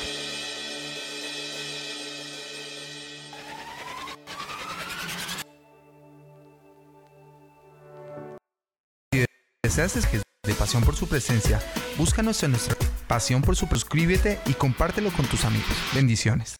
Deseas 9.68 10.06
que 10.06 10.18
de 10.18 10.54
pasión 10.54 10.82
por 10.84 10.96
su 10.96 11.08
presencia, 11.10 11.60
búscanos 11.98 12.42
en 12.44 12.52
nuestra 12.52 12.76
Pasión 13.08 13.42
por 13.42 13.56
su 13.56 13.68
y 14.46 14.54
compártelo 14.54 15.12
con 15.12 15.26
tus 15.26 15.46
amigos. 15.46 15.72
Bendiciones. 15.94 16.58